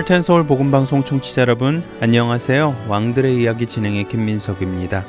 [0.00, 2.86] 할텐 서울 복음 방송 청취자 여러분 안녕하세요.
[2.88, 5.04] 왕들의 이야기 진행의 김민석입니다.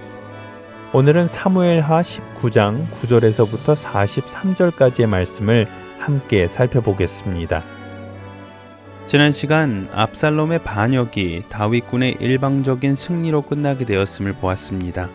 [0.92, 5.66] 오늘은 사무엘하 19장 9절에서부터 43절까지의 말씀을
[5.98, 7.64] 함께 살펴보겠습니다.
[9.06, 15.10] 지난 시간 압살롬의 반역이 다윗군의 일방적인 승리로 끝나게 되었음을 보았습니다.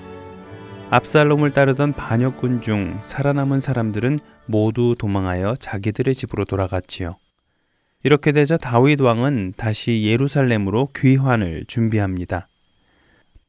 [0.88, 7.18] 압살롬을 따르던 반역군 중 살아남은 사람들은 모두 도망하여 자기들의 집으로 돌아갔지요.
[8.06, 12.46] 이렇게 되자 다윗 왕은 다시 예루살렘으로 귀환을 준비합니다.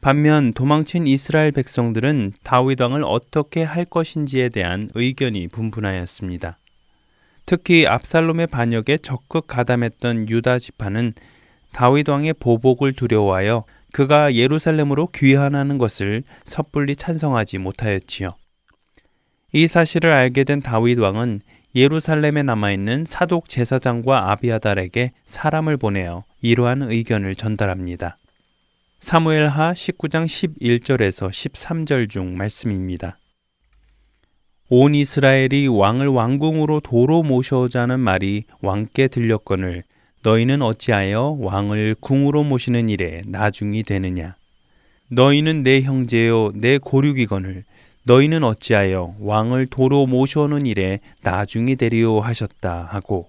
[0.02, 6.58] 반면 도망친 이스라엘 백성들은 다윗 왕을 어떻게 할 것인지에 대한 의견이 분분하였습니다.
[7.46, 11.14] 특히 압살롬의 반역에 적극 가담했던 유다 지파는
[11.72, 13.64] 다윗 왕의 보복을 두려워하여
[13.94, 18.34] 그가 예루살렘으로 귀환하는 것을 섣불리 찬성하지 못하였지요.
[19.54, 21.42] 이 사실을 알게 된 다윗 왕은
[21.78, 28.18] 예루살렘에 남아있는 사독 제사장과 아비아달에게 사람을 보내어 이러한 의견을 전달합니다.
[28.98, 33.20] 사무엘하 19장 11절에서 13절 중 말씀입니다.
[34.70, 39.84] 온 이스라엘이 왕을 왕궁으로 도로 모셔오자는 말이 왕께 들렸거늘
[40.24, 44.36] 너희는 어찌하여 왕을 궁으로 모시는 일에 나중이 되느냐
[45.10, 47.66] 너희는 내 형제요 내 고륙이거늘
[48.08, 53.28] 너희는 어찌하여 왕을 도로 모셔오는 일에 나중이 되리오 하셨다 하고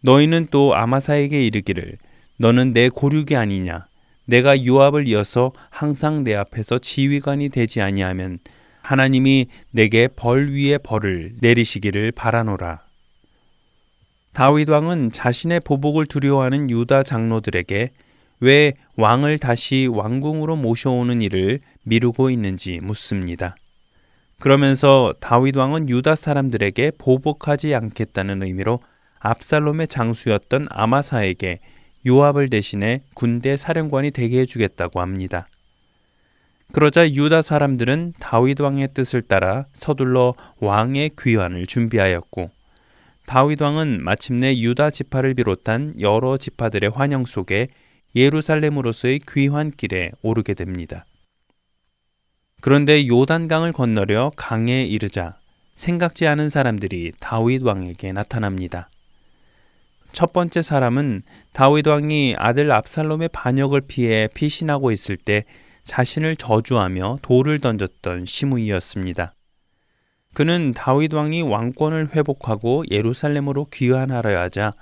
[0.00, 1.98] 너희는 또 아마사에게 이르기를
[2.38, 3.86] 너는 내 고륙이 아니냐
[4.24, 8.38] 내가 요압을 이어서 항상 내 앞에서 지휘관이 되지 아니하면
[8.80, 12.80] 하나님이 내게 벌 위에 벌을 내리시기를 바라노라.
[14.32, 17.90] 다윗 왕은 자신의 보복을 두려워하는 유다 장로들에게
[18.40, 23.56] 왜 왕을 다시 왕궁으로 모셔오는 일을 미루고 있는지 묻습니다.
[24.40, 28.80] 그러면서 다윗 왕은 유다 사람들에게 보복하지 않겠다는 의미로
[29.18, 31.58] 압살롬의 장수였던 아마사에게
[32.06, 35.48] 요압을 대신해 군대 사령관이 되게 해주겠다고 합니다.
[36.72, 42.50] 그러자 유다 사람들은 다윗 왕의 뜻을 따라 서둘러 왕의 귀환을 준비하였고
[43.26, 47.68] 다윗 왕은 마침내 유다 지파를 비롯한 여러 지파들의 환영 속에
[48.14, 51.04] 예루살렘으로서의 귀환길에 오르게 됩니다.
[52.60, 55.36] 그런데 요단강을 건너려 강에 이르자
[55.74, 58.90] 생각지 않은 사람들이 다윗 왕에게 나타납니다.
[60.12, 65.44] 첫 번째 사람은 다윗 왕이 아들 압살롬의 반역을 피해 피신하고 있을 때
[65.84, 69.34] 자신을 저주하며 돌을 던졌던 시므이였습니다.
[70.34, 74.74] 그는 다윗 왕이 왕권을 회복하고 예루살렘으로 귀환하려 하자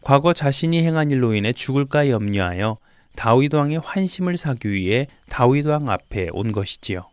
[0.00, 2.78] 과거 자신이 행한 일로 인해 죽을까 염려하여
[3.16, 7.08] 다윗 왕의 환심을 사기 위해 다윗 왕 앞에 온 것이지요.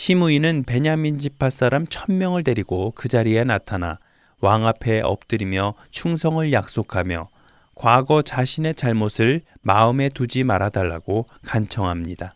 [0.00, 3.98] 시므이는 베냐민 지파 사람 천명을 데리고 그 자리에 나타나
[4.40, 7.28] 왕 앞에 엎드리며 충성을 약속하며
[7.74, 12.34] 과거 자신의 잘못을 마음에 두지 말아달라고 간청합니다.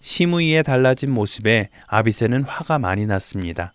[0.00, 3.72] 시므이의 달라진 모습에 아비세는 화가 많이 났습니다.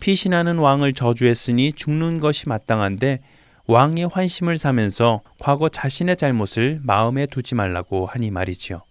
[0.00, 3.20] 피신하는 왕을 저주했으니 죽는 것이 마땅한데
[3.66, 8.82] 왕의 환심을 사면서 과거 자신의 잘못을 마음에 두지 말라고 하니 말이지요.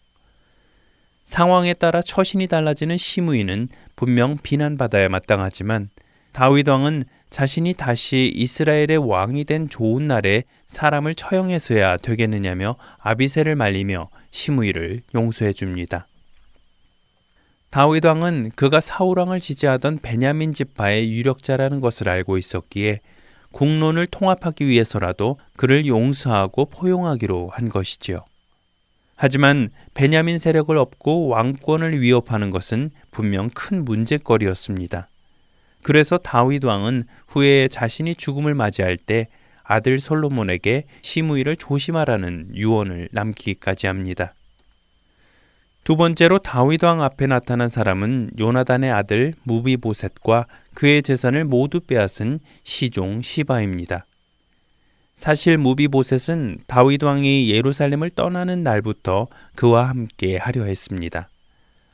[1.31, 5.89] 상황에 따라 처신이 달라지는 시므이는 분명 비난받아야 마땅하지만
[6.33, 15.03] 다윗 왕은 자신이 다시 이스라엘의 왕이 된 좋은 날에 사람을 처형해서야 되겠느냐며 아비세를 말리며 시므이를
[15.15, 16.05] 용서해 줍니다.
[17.69, 22.99] 다윗 왕은 그가 사울 왕을 지지하던 베냐민 지파의 유력자라는 것을 알고 있었기에
[23.53, 28.25] 국론을 통합하기 위해서라도 그를 용서하고 포용하기로 한 것이지요.
[29.23, 35.09] 하지만 베냐민 세력을 업고 왕권을 위협하는 것은 분명 큰 문제거리였습니다.
[35.83, 39.27] 그래서 다윗 왕은 후에 자신이 죽음을 맞이할 때
[39.61, 44.33] 아들 솔로몬에게 시므이를 조심하라는 유언을 남기기까지 합니다.
[45.83, 53.21] 두 번째로 다윗 왕 앞에 나타난 사람은 요나단의 아들 무비보셋과 그의 재산을 모두 빼앗은 시종
[53.21, 54.07] 시바입니다.
[55.15, 61.29] 사실 무비보셋은 다윗 왕이 예루살렘을 떠나는 날부터 그와 함께 하려 했습니다.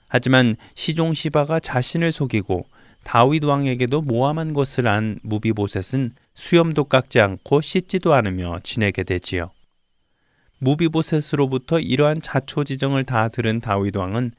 [0.08, 2.66] 하지만 시종 시바가 자신을 속이고
[3.04, 9.50] 다윗 왕에게도 모함한 것을 안 무비보셋은 수염도 깎지 않고 씻지도 않으며 지내게 되지요.
[10.60, 14.32] 무비보셋으로부터 이러한 자초지정을 다 들은 다윗 왕은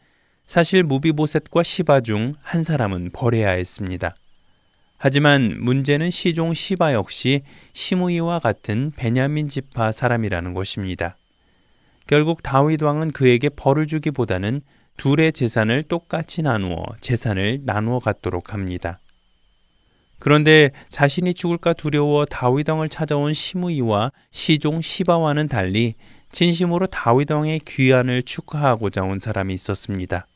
[0.47, 4.15] 사실 무비보셋과 시바 중 한 사람은 버려야 했습니다.
[4.99, 7.43] 하지만 문제는 시종 시바 역시
[7.73, 11.17] 시므이와 같은 베냐민 지파 사람이라는 것입니다.
[12.09, 14.61] 결국 다윗 왕은 그에게 벌을 주기보다는
[14.97, 18.99] 둘의 재산을 똑같이 나누어 재산을 나누어 갖도록 합니다.
[20.19, 25.95] 그런데 자신이 죽을까 두려워 다윗 왕을 찾아온 시므이와 시종 시바와는 달리
[26.33, 30.27] 진심으로 다윗 왕의 귀환을 축하하고자 온 사람이 있었습니다.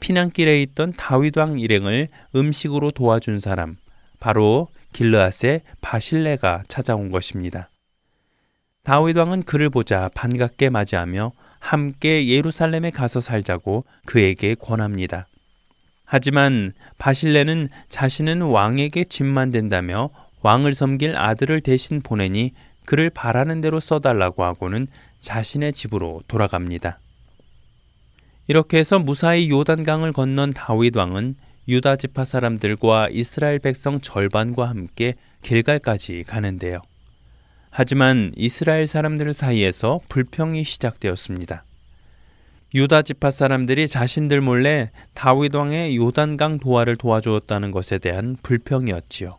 [0.00, 3.76] 피난길에 있던 다윗 왕 일행을 음식으로 도와준 사람,
[4.18, 7.70] 바로 길르앗의 바실레가 찾아온 것입니다.
[8.82, 15.28] 다윗 왕은 그를 보자 반갑게 맞이하며 함께 예루살렘에 가서 살자고 그에게 권합니다.
[16.04, 20.10] 하지만 바실레는 자신은 왕에게 짐만 된다며
[20.42, 22.52] 왕을 섬길 아들을 대신 보내니
[22.84, 24.88] 그를 바라는 대로 써달라고 하고는
[25.20, 26.98] 자신의 집으로 돌아갑니다.
[28.50, 31.36] 이렇게 해서 무사히 요단강을 건넌 다윗 왕은
[31.68, 36.80] 유다 지파 사람들과 이스라엘 백성 절반과 함께 길갈까지 가는데요.
[37.70, 41.62] 하지만 이스라엘 사람들 사이에서 불평이 시작되었습니다.
[42.74, 49.38] 유다 지파 사람들이 자신들 몰래 다윗 왕의 요단강 도하를 도와주었다는 것에 대한 불평이었지요.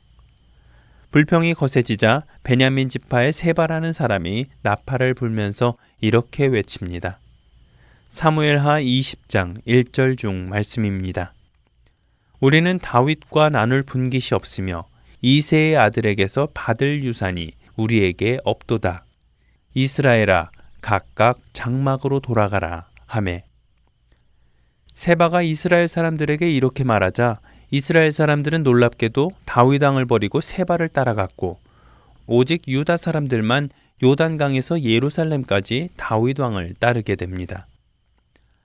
[1.12, 7.20] 불평이 거세지자 베냐민 지파의 세바라는 사람이 나팔을 불면서 이렇게 외칩니다.
[8.12, 11.34] 사무엘하 20장 1절 중 말씀입니다.
[12.42, 14.84] 우리는 다윗과 나눌 분깃이 없으며
[15.22, 19.06] 이세의 아들에게서 받을 유산이 우리에게 없도다.
[19.76, 23.46] 이스라엘아 각각 장막으로 돌아가라 하매
[24.94, 27.40] 세바가 이스라엘 사람들에게 이렇게 말하자
[27.72, 31.60] 이스라엘 사람들은 놀랍게도 다윗 왕을 버리고 세바를 따라갔고
[32.28, 33.70] 오직 유다 사람들만
[34.04, 37.68] 요단강에서 예루살렘까지 다윗 왕을 따르게 됩니다.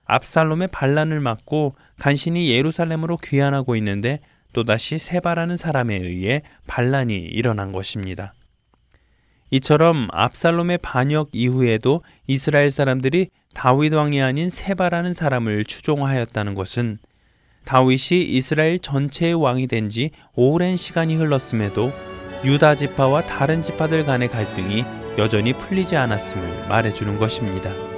[0.07, 4.19] 압살롬의 반란을 막고 간신히 예루살렘으로 귀환하고 있는데
[4.53, 8.33] 또다시 세바라는 사람에 의해 반란이 일어난 것입니다.
[9.51, 16.99] 이처럼 압살롬의 반역 이후에도 이스라엘 사람들이 다윗 왕이 아닌 세바라는 사람을 추종하였다는 것은
[17.65, 21.91] 다윗이 이스라엘 전체의 왕이 된 지 오랜 시간이 흘렀음에도
[22.45, 24.85] 유다 지파와 다른 지파들 간의 갈등이
[25.17, 27.96] 여전히 풀리지 않았음을 말해주는 것입니다.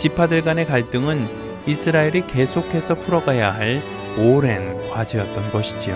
[0.00, 1.28] 지파들 간의 갈등은
[1.66, 3.82] 이스라엘이 계속해서 풀어가야 할
[4.16, 5.94] 오랜 과제였던 것이지요.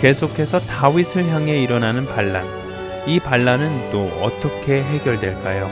[0.00, 2.46] 계속해서 다윗을 향해 일어나는 반란,
[3.06, 5.70] 이 반란은 또 어떻게 해결될까요?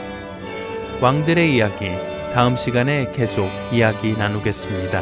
[1.01, 1.89] 왕들의 이야기,
[2.35, 5.01] 다음 시간에 계속 이야기 나누겠습니다.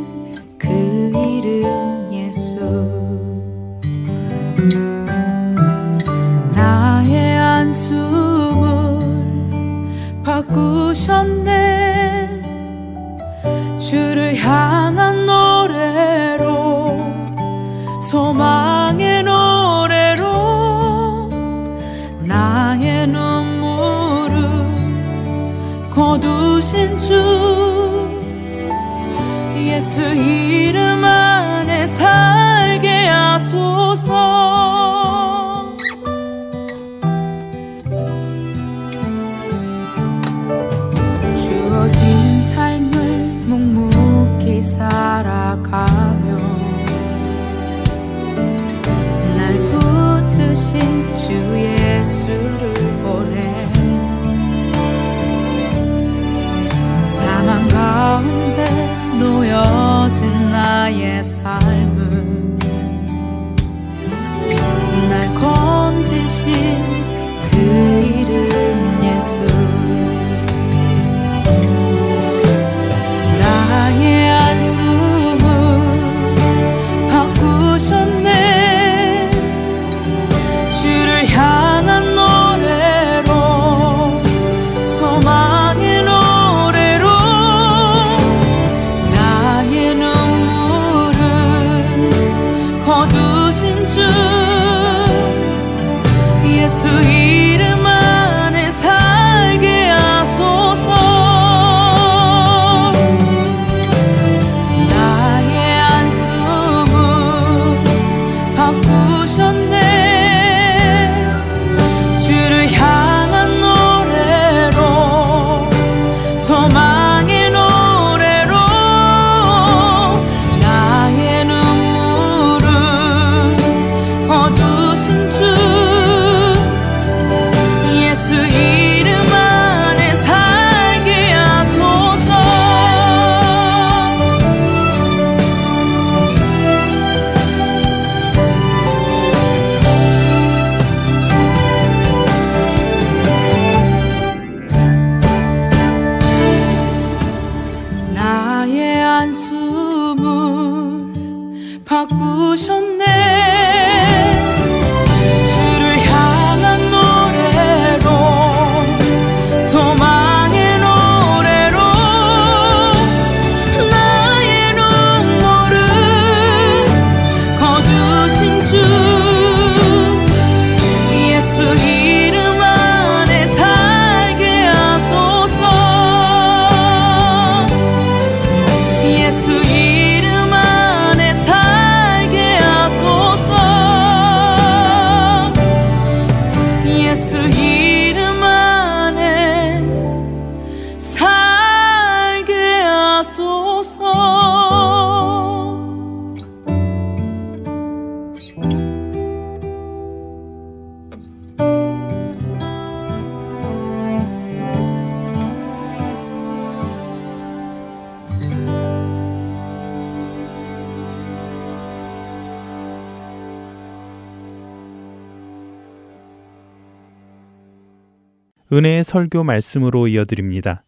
[218.73, 220.83] 은혜의 설교 말씀으로 이어드립니다.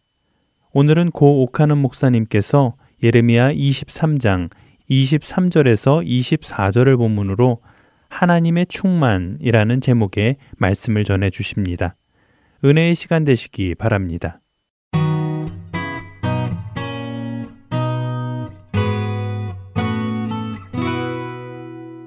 [0.72, 4.48] 오늘은 고 옥하는 목사님께서 예레미야 23장
[4.90, 7.58] 23절에서 24절을 본문으로
[8.08, 11.94] 하나님의 충만이라는 제목의 말씀을 전해 주십니다.
[12.64, 14.40] 은혜의 시간 되시기 바랍니다.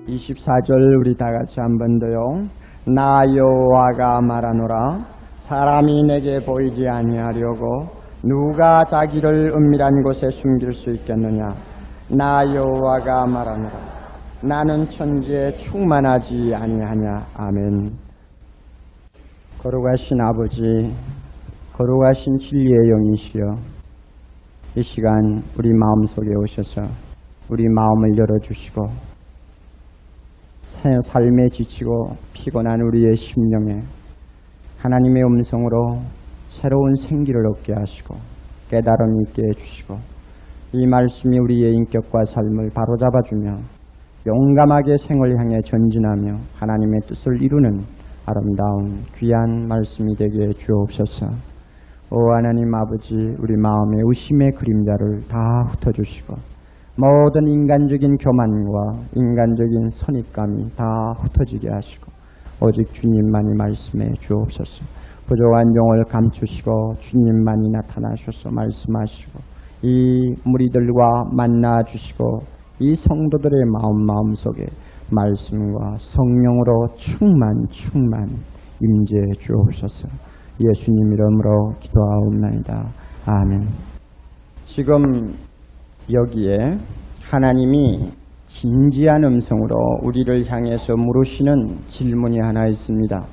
[0.07, 2.47] 24절 우리 다 같이 한 번 더요.
[2.85, 5.16] 나 여호와가 말하노라
[5.47, 7.85] 사람이 내게 보이지 아니하려고
[8.21, 11.55] 누가 자기를 은밀한 곳에 숨길 수 있겠느냐?
[12.09, 13.71] 나 여호와가 말하노라.
[14.43, 17.27] 나는 천지에 충만하지 아니하냐?
[17.35, 17.91] 아멘.
[19.63, 20.61] 거룩하신 아버지
[21.73, 23.43] 거룩하신 진리의 영이시여
[24.75, 26.81] 이 시간 우리 마음속에 오셔서
[27.49, 28.85] 우리 마음을 열어주시고
[30.59, 33.81] 새- 삶에 지치고 피곤한 우리의 심령에
[34.77, 35.99] 하나님의 음성으로
[36.49, 38.15] 새로운 생기를 얻게 하시고
[38.69, 39.95] 깨달음 있게 해주시고
[40.73, 43.57] 이 말씀이 우리의 인격과 삶을 바로잡아주며
[44.27, 47.81] 용감하게 생을 향해 전진하며 하나님의 뜻을 이루는
[48.25, 51.27] 아름다운 귀한 말씀이 되게 주옵소서.
[52.11, 55.37] 오 하나님 아버지 우리 마음의 의심의 그림자를 다
[55.69, 56.35] 흩어주시고
[56.97, 60.83] 모든 인간적인 교만과 인간적인 선입감이 다
[61.19, 62.16] 흩어지게 하시고
[62.61, 64.85] 오직 주님만이 말씀해 주옵소서.
[65.27, 69.39] 부족한 영을 감추시고 주님만이 나타나셔서 말씀하시고
[69.83, 72.39] 이 무리들과 만나 주시고
[72.79, 74.65] 이 성도들의 마음 마음 속에
[75.11, 78.27] 말씀과 성령으로 충만 충만
[78.81, 80.07] 임재해 주옵소서.
[80.59, 82.89] 예수님 이름으로 기도하옵나이다.
[83.25, 83.67] 아멘.
[84.65, 85.33] 지금
[86.11, 86.77] 여기에
[87.29, 88.11] 하나님이
[88.47, 93.25] 진지한 음성으로 우리를 향해서 물으시는 질문이 하나 있습니다.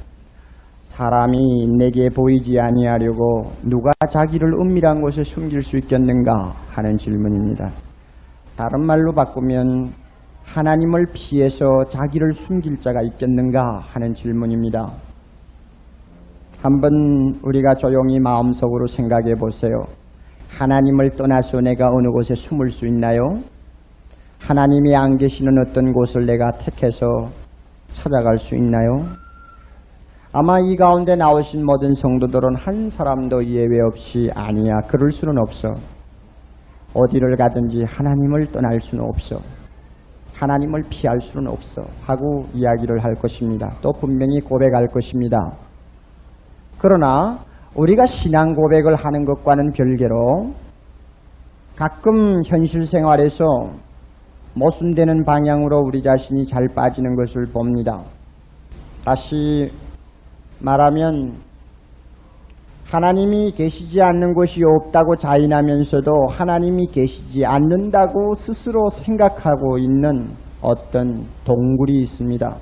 [0.82, 7.70] 사람이 내게 보이지 아니하려고 누가 자기를 은밀한 곳에 숨길 수 있겠는가 하는 질문입니다.
[8.56, 9.92] 다른 말로 바꾸면
[10.44, 14.92] 하나님을 피해서 자기를 숨길 자가 있겠는가 하는 질문입니다.
[16.62, 19.84] 한번 우리가 조용히 마음속으로 생각해 보세요.
[20.48, 23.38] 하나님을 떠나서 내가 어느 곳에 숨을 수 있나요?
[24.46, 27.06] 하나님이 안 계시는 어떤 곳을 내가 택해서
[27.92, 29.00] 찾아갈 수 있나요?
[30.34, 34.80] 아마 이 가운데 나오신 모든 성도들은 한 사람도 예외 없이 아니야.
[34.86, 35.68] 그럴 수는 없어.
[36.92, 39.36] 어디를 가든지 하나님을 떠날 수는 없어.
[40.34, 41.80] 하나님을 피할 수는 없어.
[42.02, 43.72] 하고 이야기를 할 것입니다.
[43.80, 45.38] 또 분명히 고백할 것입니다.
[46.78, 47.38] 그러나
[47.74, 50.52] 우리가 신앙 고백을 하는 것과는 별개로
[51.76, 53.44] 가끔 현실 생활에서
[54.54, 58.02] 모순되는 방향으로 우리 자신이 잘 빠지는 것을 봅니다.
[59.04, 59.70] 다시
[60.60, 61.34] 말하면
[62.86, 70.28] 하나님이 계시지 않는 곳이 없다고 자인하면서도 하나님이 계시지 않는다고 스스로 생각하고 있는
[70.62, 72.56] 어떤 동굴이 있습니다.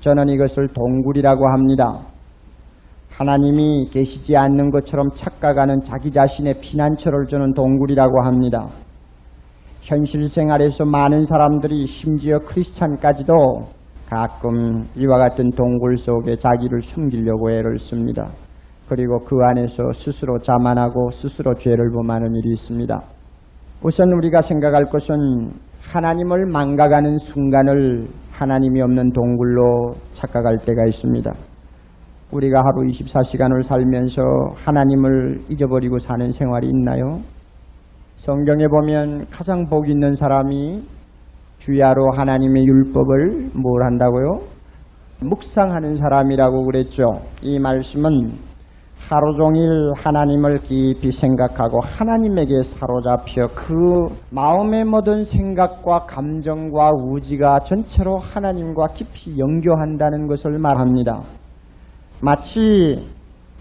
[0.00, 2.00] 저는 이것을 동굴이라고 합니다.
[3.10, 8.68] 하나님이 계시지 않는 것처럼 착각하는 자기 자신의 피난처를 주는 동굴이라고 합니다.
[9.80, 13.32] 현실 생활에서 많은 사람들이 심지어 크리스찬까지도
[14.08, 18.28] 가끔 이와 같은 동굴 속에 자기를 숨기려고 애를 씁니다.
[18.88, 23.00] 그리고 그 안에서 스스로 자만하고 스스로 죄를 범하는 일이 있습니다.
[23.82, 31.32] 우선 우리가 생각할 것은 하나님을 망각하는 순간을 하나님이 없는 동굴로 착각할 때가 있습니다.
[32.32, 34.22] 우리가 하루 24시간을 살면서
[34.56, 37.20] 하나님을 잊어버리고 사는 생활이 있나요?
[38.20, 40.82] 성경에 보면 가장 복 있는 사람이
[41.58, 44.40] 주야로 하나님의 율법을 뭘 한다고요?
[45.22, 47.02] 묵상하는 사람이라고 그랬죠.
[47.40, 48.10] 이 말씀은
[49.08, 58.88] 하루 종일 하나님을 깊이 생각하고 하나님에게 사로잡혀 그 마음의 모든 생각과 감정과 우지가 전체로 하나님과
[58.88, 61.22] 깊이 연교한다는 것을 말합니다.
[62.20, 63.02] 마치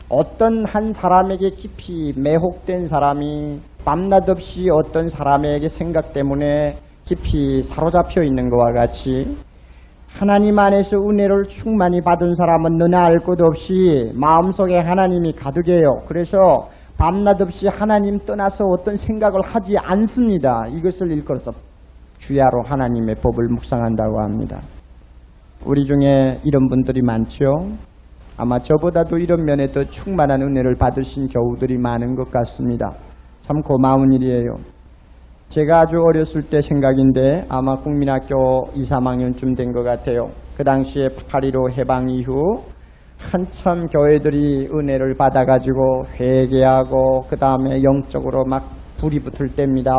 [0.10, 8.50] 어떤 한 사람에게 깊이 매혹된 사람이 밤낮 없이 어떤 사람에게 생각 때문에 깊이 사로잡혀 있는
[8.50, 9.38] 것과 같이
[10.08, 16.02] 하나님 안에서 은혜를 충만히 받은 사람은 너나 알 것 없이 마음속에 하나님이 가득해요.
[16.08, 20.66] 그래서 밤낮 없이 하나님 떠나서 어떤 생각을 하지 않습니다.
[20.68, 21.52] 이것을 일컬어서
[22.18, 24.60] 주야로 하나님의 법을 묵상한다고 합니다.
[25.66, 27.46] 우리 중에 이런 분들이 많죠.
[28.38, 32.92] 아마 저보다도 이런 면에 더 충만한 은혜를 받으신 교우들이 많은 것 같습니다.
[33.50, 34.58] 참 고마운 일이에요.
[35.50, 40.30] 제가 아주 어렸을 때 생각인데 아마 국민학교 2, 3학년쯤 된 것 같아요.
[40.56, 42.62] 그 당시에 8.15 해방 이후
[43.18, 49.94] 한참 교회들이 은혜를 받아가지고 회개하고 그 다음에 영적으로 막 불이 붙을 때입니다.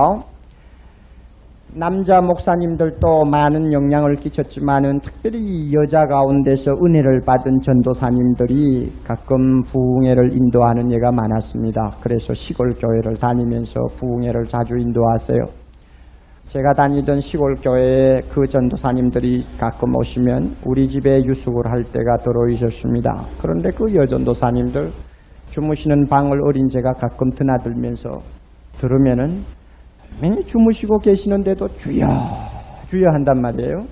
[1.72, 11.12] 남자 목사님들도 많은 영향을 끼쳤지만은 특별히 여자 가운데서 은혜를 받은 전도사님들이 가끔 부흥회를 인도하는 예가
[11.12, 11.98] 많았습니다.
[12.02, 15.38] 그래서 시골 교회를 다니면서 부흥회를 자주 인도하세요.
[16.48, 23.26] 제가 다니던 시골 교회에 그 전도사님들이 가끔 오시면 우리 집에 유숙을 할 때가 들어 있었습니다.
[23.40, 24.88] 그런데 그 여전도사님들
[25.50, 28.18] 주무시는 방을 어린 제가 가끔 드나들면서
[28.80, 29.59] 들으면은
[30.18, 32.06] 분명히 주무시고 계시는데도 주여
[32.88, 33.86] 주여 한단 말이에요.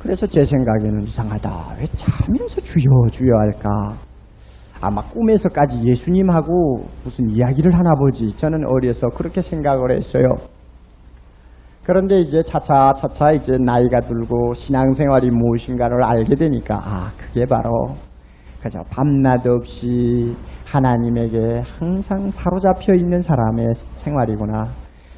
[0.00, 1.50] 그래서 제 생각에는 이상하다.
[1.80, 3.96] 왜 자면서 주여 주여 할까?
[4.80, 8.36] 아마 꿈에서까지 예수님하고 무슨 이야기를 하나 보지.
[8.36, 10.36] 저는 어려서 그렇게 생각을 했어요.
[11.84, 17.94] 그런데 이제 차차 차차 이제 나이가 들고 신앙생활이 무엇인가를 알게 되니까 아 그게 바로
[18.60, 20.34] 그저 밤낮 없이
[20.66, 24.66] 하나님에게 항상 사로잡혀 있는 사람의 생활이구나.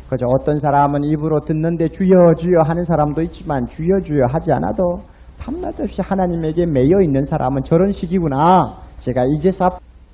[0.09, 5.01] 그저 어떤 사람은 입으로 듣는데 주여 주여 하는 사람도 있지만 주여 주여 하지 않아도
[5.39, 8.77] 밤낮 없이 하나님에게 매여 있는 사람은 저런 식이구나.
[8.99, 9.69] 제가 이제서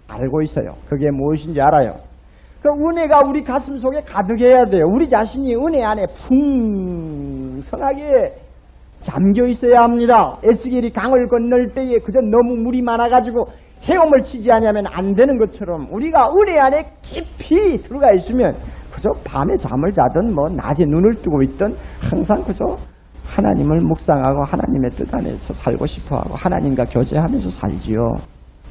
[0.09, 0.75] 알고 있어요.
[0.89, 1.95] 그게 무엇인지 알아요.
[2.63, 4.85] 그 은혜가 우리 가슴 속에 가득해야 돼요.
[4.87, 6.07] 우리 자신이 은혜 안에
[7.61, 8.35] 풍성하게
[9.01, 10.39] 잠겨 있어야 합니다.
[10.43, 13.47] 에스겔이 강을 건널 때에 그저 너무 물이 많아가지고
[13.85, 18.53] 헤엄을 치지 않으면 안 되는 것처럼 우리가 은혜 안에 깊이 들어가 있으면
[18.93, 22.65] 그저 밤에 잠을 자든 뭐 낮에 눈을 뜨고 있든 항상 그저
[23.27, 27.99] 하나님을 묵상하고 하나님의 뜻 안에서 살고 싶어하고 하나님과 교제하면서 살지요.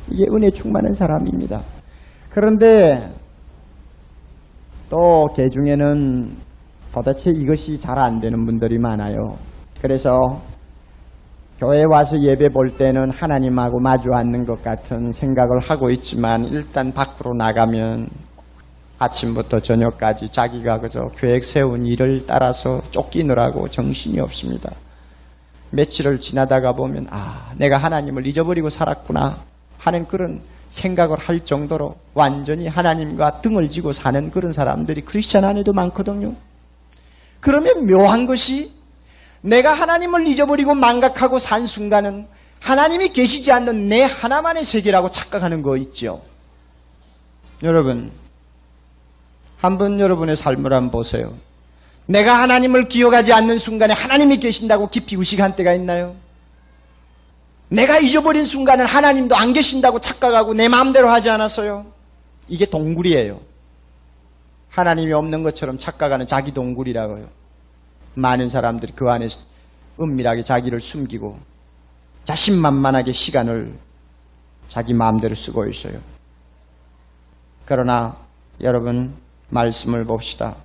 [0.10, 1.60] 이게 은혜 충만한 사람입니다.
[2.30, 3.10] 그런데
[4.89, 6.30] 또 개 중에는
[6.93, 9.34] 도대체 이것이 잘 안 되는 분들이 많아요.
[9.82, 10.12] 그래서
[11.63, 17.34] 교회 와서 예배 볼 때는 하나님하고 마주 앉는 것 같은 생각을 하고 있지만 일단 밖으로
[17.36, 18.10] 나가면
[18.99, 24.73] 아침부터 저녁까지 자기가 그저 계획 세운 일을 따라서 쫓기느라고 정신이 없습니다.
[25.71, 29.38] 며칠을 지나다가 보면 아 내가 하나님을 잊어버리고 살았구나
[29.78, 36.34] 하는 그런 생각을 할 정도로 완전히 하나님과 등을 지고 사는 그런 사람들이 크리스천 안에도 많거든요.
[37.39, 38.83] 그러면 묘한 것이
[39.43, 42.27] 내가 하나님을 잊어버리고 망각하고 산 순간은
[42.62, 46.21] 하나님이 계시지 않는 내 하나만의 세계라고 착각하는 거 있죠.
[47.62, 48.12] 여러분,
[49.58, 51.34] 한번 여러분의 삶을 한번 보세요.
[52.06, 56.15] 내가 하나님을 기억하지 않는 순간에 하나님이 계신다고 깊이 의식한 때가 있나요?
[57.67, 61.86] 내가 잊어버린 순간은 하나님도 안 계신다고 착각하고 내 마음대로 하지 않았어요.
[62.47, 63.41] 이게 동굴이에요.
[64.69, 67.42] 하나님이 없는 것처럼 착각하는 자기 동굴이라고요.
[68.15, 69.28] 많은 사람들이 그 안에
[69.99, 71.38] 은밀하게 자기를 숨기고
[72.23, 73.73] 자신만만하게 시간을
[74.67, 75.99] 자기 마음대로 쓰고 있어요.
[77.65, 78.17] 그러나
[78.62, 79.13] 여러분
[79.49, 80.56] 말씀을 봅시다.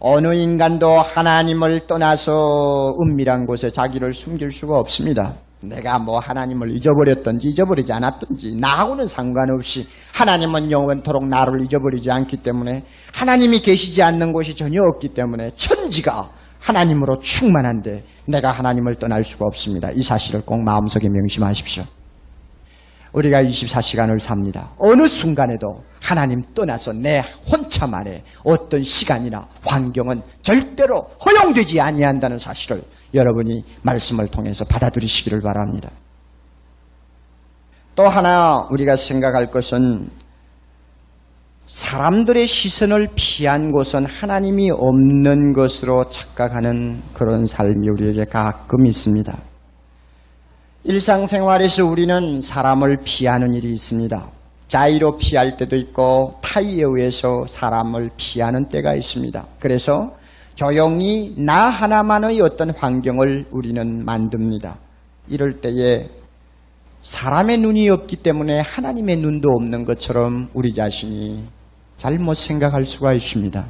[0.00, 5.34] 어느 인간도 하나님을 떠나서 은밀한 곳에 자기를 숨길 수가 없습니다.
[5.60, 13.60] 내가 뭐 하나님을 잊어버렸든지 잊어버리지 않았든지 나하고는 상관없이 하나님은 영원토록 나를 잊어버리지 않기 때문에 하나님이
[13.60, 19.90] 계시지 않는 곳이 전혀 없기 때문에 천지가 하나님으로 충만한데 내가 하나님을 떠날 수가 없습니다.
[19.92, 21.84] 이 사실을 꼭 마음속에 명심하십시오.
[23.12, 24.72] 우리가 24시간을 삽니다.
[24.78, 30.94] 어느 순간에도 하나님 떠나서 내 혼자만의 어떤 시간이나 환경은 절대로
[31.24, 32.82] 허용되지 아니한다는 사실을
[33.14, 35.90] 여러분이 말씀을 통해서 받아들이시기를 바랍니다.
[37.94, 40.08] 또 하나 우리가 생각할 것은
[41.66, 49.38] 사람들의 시선을 피한 곳은 하나님이 없는 것으로 착각하는 그런 삶이 우리에게 가끔 있습니다.
[50.84, 54.30] 일상생활에서 우리는 사람을 피하는 일이 있습니다.
[54.68, 59.46] 자의로 피할 때도 있고 타의에 의해서 사람을 피하는 때가 있습니다.
[59.58, 60.16] 그래서
[60.58, 64.76] 조용히 나 하나만의 어떤 환경을 우리는 만듭니다.
[65.28, 66.08] 이럴 때에
[67.00, 71.44] 사람의 눈이 없기 때문에 하나님의 눈도 없는 것처럼 우리 자신이
[71.96, 73.66] 잘못 생각할 수가 있습니다.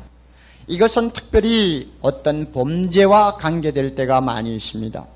[0.67, 5.07] 이것은 특별히 어떤 범죄와 관계될 때가 많이 있습니다.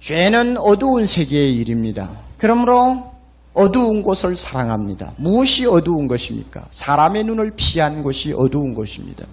[0.00, 2.10] 죄는 어두운 세계의 일입니다.
[2.36, 3.12] 그러므로
[3.54, 5.12] 어두운 곳을 사랑합니다.
[5.18, 6.66] 무엇이 어두운 것입니까?
[6.72, 9.24] 사람의 눈을 피한 곳이 어두운 곳입니다.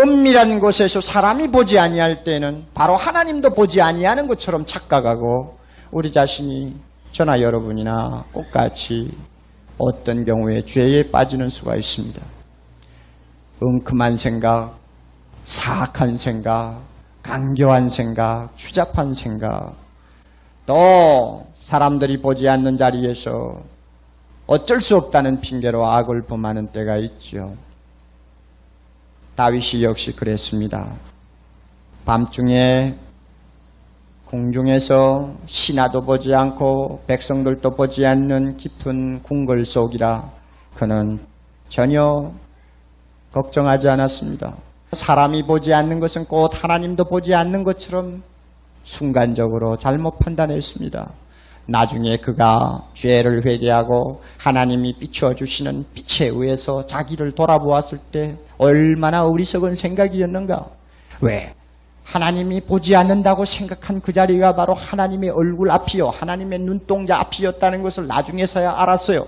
[0.00, 5.58] 은밀한 곳에서 사람이 보지 아니할 때는 바로 하나님도 보지 아니하는 것처럼 착각하고
[5.90, 6.74] 우리 자신이
[7.12, 9.10] 저나 여러분이나 똑같이
[9.76, 12.22] 어떤 경우에 죄에 빠지는 수가 있습니다.
[13.60, 14.78] 엉큼한 생각,
[15.42, 16.80] 사악한 생각,
[17.22, 19.74] 강교한 생각, 추잡한 생각,
[20.64, 23.60] 또 사람들이 보지 않는 자리에서
[24.46, 27.54] 어쩔 수 없다는 핑계로 악을 범하는 때가 있죠.
[29.40, 30.92] 다윗이 역시 그랬습니다.
[32.04, 32.94] 밤중에
[34.26, 40.30] 공중에서 신하도 보지 않고 백성들도 보지 않는 깊은 궁궐 속이라
[40.74, 41.20] 그는
[41.70, 42.30] 전혀
[43.32, 44.58] 걱정하지 않았습니다.
[44.92, 48.22] 사람이 보지 않는 것은 곧 하나님도 보지 않는 것처럼
[48.84, 51.10] 순간적으로 잘못 판단했습니다.
[51.66, 60.68] 나중에 그가 죄를 회개하고 하나님이 비추어 주시는 빛에 의해서 자기를 돌아보았을 때 얼마나 어리석은 생각이었는가?
[61.22, 61.54] 왜?
[62.04, 66.08] 하나님이 보지 않는다고 생각한 그 자리가 바로 하나님의 얼굴 앞이요.
[66.10, 69.26] 하나님의 눈동자 앞이었다는 것을 나중에서야 알았어요.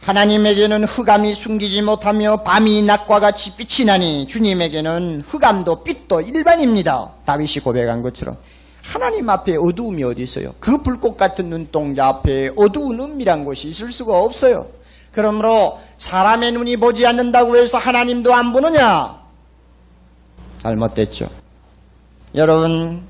[0.00, 7.12] 하나님에게는 흑암이 숨기지 못하며 밤이 낮과 같이 빛이 나니 주님에게는 흑암도 빛도 일반입니다.
[7.24, 8.36] 다윗이 고백한 것처럼
[8.82, 10.54] 하나님 앞에 어두움이 어디 있어요?
[10.58, 14.79] 그 불꽃 같은 눈동자 앞에 어두운 은밀한 곳이 있을 수가 없어요.
[15.12, 19.18] 그러므로 사람의 눈이 보지 않는다고 해서 하나님도 안 보느냐?
[20.62, 21.28] 잘못됐죠.
[22.34, 23.02] 여러분,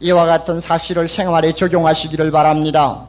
[0.00, 3.06] 이와 같은 사실을 생활에 적용하시기를 바랍니다.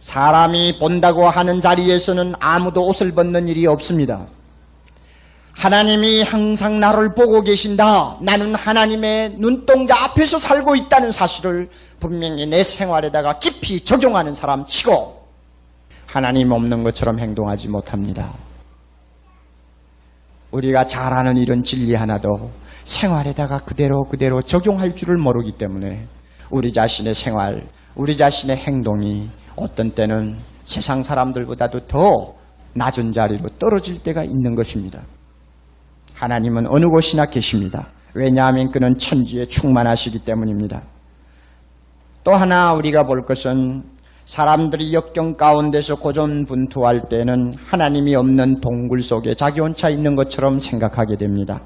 [0.00, 4.26] 사람이 본다고 하는 자리에서는 아무도 옷을 벗는 일이 없습니다.
[5.52, 8.16] 하나님이 항상 나를 보고 계신다.
[8.20, 15.19] 나는 하나님의 눈동자 앞에서 살고 있다는 사실을 분명히 내 생활에다가 깊이 적용하는 사람 치고
[16.12, 18.34] 하나님 없는 것처럼 행동하지 못합니다.
[20.50, 22.50] 우리가 잘하는 이런 진리 하나도
[22.82, 26.08] 생활에다가 그대로 그대로 적용할 줄을 모르기 때문에
[26.50, 32.34] 우리 자신의 생활, 우리 자신의 행동이 어떤 때는 세상 사람들보다도 더
[32.74, 35.02] 낮은 자리로 떨어질 때가 있는 것입니다.
[36.14, 37.86] 하나님은 어느 곳이나 계십니다.
[38.16, 40.82] 왜냐하면 그는 천지에 충만하시기 때문입니다.
[42.24, 43.99] 또 하나 우리가 볼 것은
[44.30, 51.62] 사람들이 역경 가운데서 고전분투할 때는 하나님이 없는 동굴 속에 자기 혼자 있는 것처럼 생각하게 됩니다.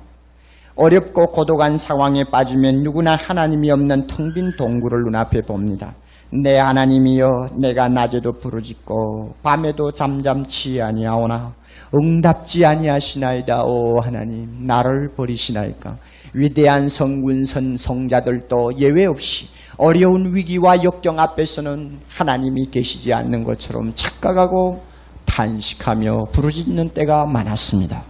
[0.74, 5.94] 어렵고 고독한 상황에 빠지면 누구나 하나님이 없는 텅 빈 동굴을 눈앞에 봅니다.
[6.32, 11.52] 내 하나님이여 내가 낮에도 부르짖고 밤에도 잠잠치 아니하오나
[11.94, 15.98] 응답지 아니하시나이다 오 하나님 나를 버리시나이까
[16.32, 24.82] 위대한 성군선 성자들도 예외 없이 어려운 위기와 역경 앞에서는 하나님이 계시지 않는 것처럼 착각하고
[25.26, 28.04] 탄식하며 부르짖는 때가 많았습니다.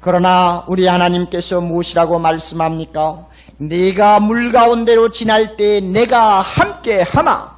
[0.00, 3.26] 그러나 우리 하나님께서 무엇이라고 말씀합니까?
[3.58, 7.52] 네가 물 가운데로 지날 때 내가 함께 하마.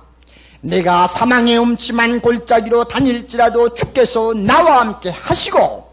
[0.61, 5.85] 내가 사망의 음침한 골짜기로 다닐지라도 주께서 나와 함께 하시고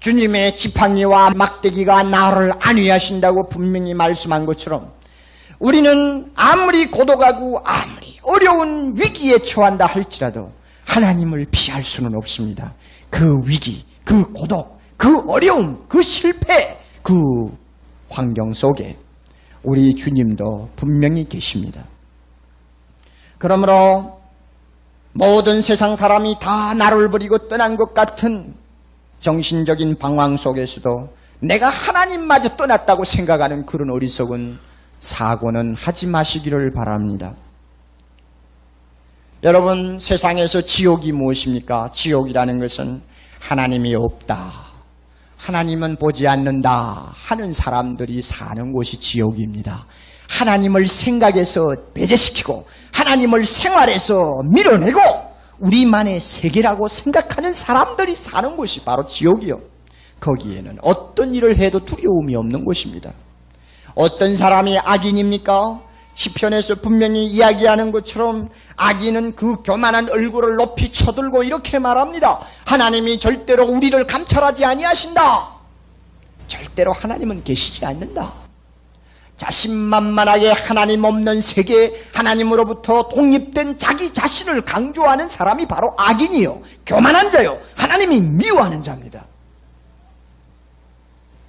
[0.00, 4.90] 주님의 지팡이와 막대기가 나를 안위하신다고 분명히 말씀한 것처럼
[5.62, 10.50] 우리는 아무리 고독하고 아무리 어려운 위기에 처한다 할지라도
[10.84, 12.74] 하나님을 피할 수는 없습니다.
[13.08, 17.14] 그 위기, 그 고독, 그 어려움, 그 실패, 그
[18.08, 18.98] 환경 속에
[19.62, 21.84] 우리 주님도 분명히 계십니다.
[23.38, 24.18] 그러므로
[25.12, 28.52] 모든 세상 사람이 다 나를 버리고 떠난 것 같은
[29.20, 34.71] 정신적인 방황 속에서도 내가 하나님마저 떠났다고 생각하는 그런 어리석은
[35.02, 37.34] 사고는 하지 마시기를 바랍니다.
[39.42, 41.90] 여러분, 세상에서 지옥이 무엇입니까?
[41.92, 43.02] 지옥이라는 것은
[43.40, 44.52] 하나님이 없다.
[45.36, 49.86] 하나님은 보지 않는다 하는 사람들이 사는 곳이 지옥입니다.
[50.28, 55.00] 하나님을 생각해서 배제시키고 하나님을 생활에서 밀어내고
[55.58, 59.56] 우리만의 세계라고 생각하는 사람들이 사는 곳이 바로 지옥이요.
[60.20, 63.10] 거기에는 어떤 일을 해도 두려움이 없는 곳입니다.
[63.94, 65.80] 어떤 사람이 악인입니까?
[66.14, 72.40] 시편에서 분명히 이야기하는 것처럼 악인은 그 교만한 얼굴을 높이 쳐들고 이렇게 말합니다.
[72.66, 75.48] 하나님이 절대로 우리를 감찰하지 아니하신다.
[76.48, 78.32] 절대로 하나님은 계시지 않는다.
[79.36, 86.62] 자신만만하게 하나님 없는 세계 하나님으로부터 독립된 자기 자신을 강조하는 사람이 바로 악인이요.
[86.86, 87.58] 교만한 자요.
[87.74, 89.24] 하나님이 미워하는 자입니다.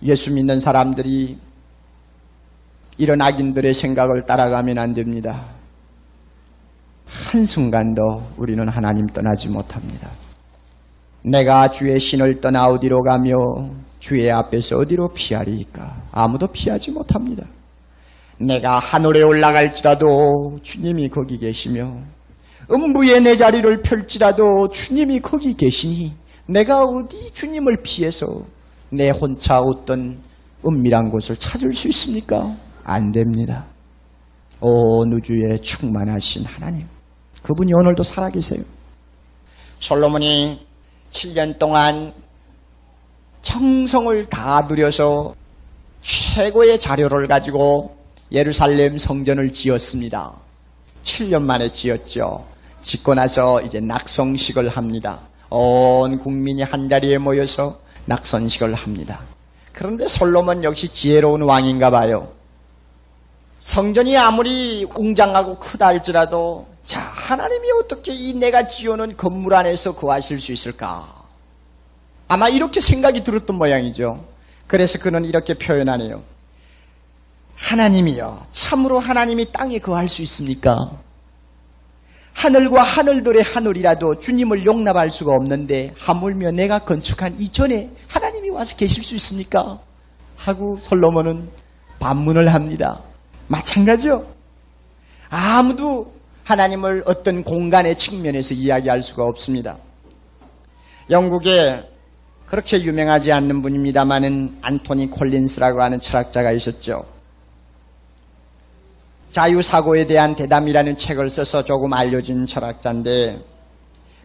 [0.03, 1.37] 예수 믿는 사람들이
[2.97, 5.45] 이런 악인들의 생각을 따라가면 안 됩니다.
[7.05, 8.01] 한순간도
[8.37, 10.11] 우리는 하나님 떠나지 못합니다.
[11.23, 13.33] 내가 주의 신을 떠나 어디로 가며
[13.99, 15.95] 주의 앞에서 어디로 피하리까?
[16.11, 17.45] 아무도 피하지 못합니다.
[18.37, 21.97] 내가 하늘에 올라갈지라도 주님이 거기 계시며
[22.69, 26.13] 음부에 내 자리를 펼지라도 주님이 거기 계시니
[26.47, 28.25] 내가 어디 주님을 피해서
[28.89, 30.17] 내 혼자 어떤
[30.65, 32.53] 은밀한 곳을 찾을 수 있습니까?
[32.83, 33.65] 안 됩니다.
[34.59, 36.87] 온 우주에 충만하신 하나님.
[37.43, 38.63] 그분이 오늘도 살아계세요.
[39.79, 40.65] 솔로몬이
[41.11, 42.13] 7년 동안
[43.41, 45.35] 청성을 다 누려서
[46.01, 47.95] 최고의 자료를 가지고
[48.31, 50.33] 예루살렘 성전을 지었습니다.
[51.03, 52.45] 7년 만에 지었죠.
[52.81, 55.19] 짓고 나서 이제 낙성식을 합니다.
[55.49, 59.21] 온 국민이 한자리에 모여서 낙선식을 합니다.
[59.71, 62.29] 그런데 솔로몬 역시 지혜로운 왕인가 봐요.
[63.63, 70.51] 성전이 아무리 웅장하고 크다 할지라도 자 하나님이 어떻게 이 내가 지어놓은 건물 안에서 거하실 수
[70.51, 71.07] 있을까?
[72.27, 74.25] 아마 이렇게 생각이 들었던 모양이죠.
[74.67, 76.23] 그래서 그는 이렇게 표현하네요.
[77.55, 78.47] 하나님이요.
[78.51, 80.75] 참으로 하나님이 땅에 거할 수 있습니까?
[82.33, 89.15] 하늘과 하늘들의 하늘이라도 주님을 용납할 수가 없는데 하물며 내가 건축한 이전에 하나님이 와서 계실 수
[89.15, 89.79] 있습니까?
[90.35, 91.49] 하고 솔로몬은
[91.99, 92.99] 반문을 합니다.
[93.53, 94.25] 마찬가지요.
[95.29, 96.11] 아무도
[96.43, 99.77] 하나님을 어떤 공간의 측면에서 이야기할 수가 없습니다.
[101.09, 101.87] 영국에
[102.47, 107.05] 그렇게 유명하지 않는 분입니다만은 안토니 콜린스라고 하는 철학자가 있었죠.
[109.31, 113.39] 자유사고에 대한 대담이라는 책을 써서 조금 알려진 철학자인데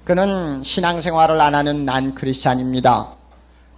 [0.05, 3.15] 그는 신앙생활을 안 하는 난 크리스찬입니다.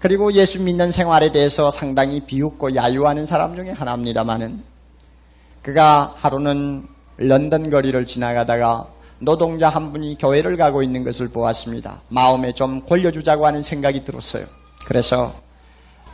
[0.00, 4.69] 그리고 예수 믿는 생활에 대해서 상당히 비웃고 야유하는 사람 중에 하나입니다만은
[5.62, 6.86] 그가 하루는
[7.18, 8.86] 런던 거리를 지나가다가
[9.18, 12.00] 노동자 한 분이 교회를 가고 있는 것을 보았습니다.
[12.08, 14.46] 마음에 좀 골려주자고 하는 생각이 들었어요.
[14.86, 15.34] 그래서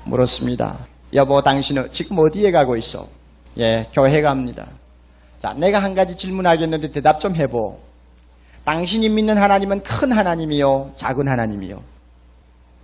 [0.04, 0.87] 물었습니다.
[1.14, 3.06] 여보, 당신은 지금 어디에 가고 있어?
[3.59, 4.66] 예, 교회 갑니다.
[5.40, 7.78] 자, 내가 한 가지 질문하겠는데 대답 좀 해보.
[8.64, 11.80] 당신이 믿는 하나님은 큰 하나님이요, 작은 하나님이요.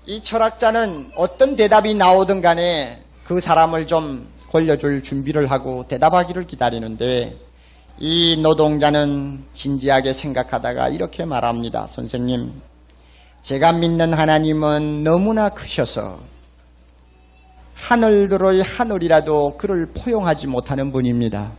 [0.06, 7.36] 이 철학자는 어떤 대답이 나오든 간에 그 사람을 좀 걸려줄 준비를 하고 대답하기를 기다리는데
[7.98, 11.86] 이 노동자는 진지하게 생각하다가 이렇게 말합니다.
[11.86, 12.52] 선생님,
[13.40, 16.20] 제가 믿는 하나님은 너무나 크셔서
[17.74, 21.52] 하늘들의 하늘이라도 그를 포용하지 못하는 분입니다.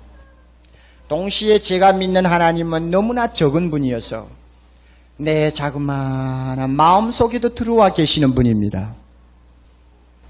[1.07, 4.27] 동시에 제가 믿는 하나님은 너무나 적은 분이어서
[5.17, 8.93] 내 자그마한 마음속에도 들어와 계시는 분입니다.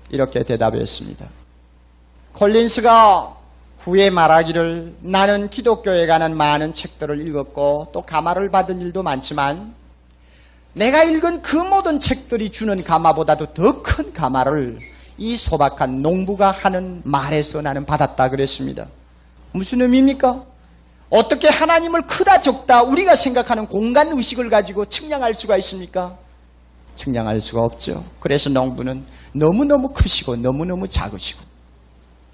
[0.09, 1.42] 이렇게 대답했습니다.
[2.33, 3.37] 콜린스가
[3.79, 9.73] 후에 말하기를 나는 기독교에 관한 많은 책들을 읽었고 또 감화를 받은 일도 많지만
[10.73, 14.79] 내가 읽은 그 모든 책들이 주는 감화보다도 더 큰 감화를
[15.19, 18.87] 이 소박한 농부가 하는 말에서 나는 받았다 그랬습니다.
[19.51, 20.43] 무슨 의미입니까?
[21.11, 26.17] 어떻게 하나님을 크다 적다 우리가 생각하는 공간 의식을 가지고 측량할 수가 있습니까?
[26.95, 28.03] 측량할 수가 없죠.
[28.19, 31.52] 그래서 농부는 너무너무 크시고 너무너무 작으시고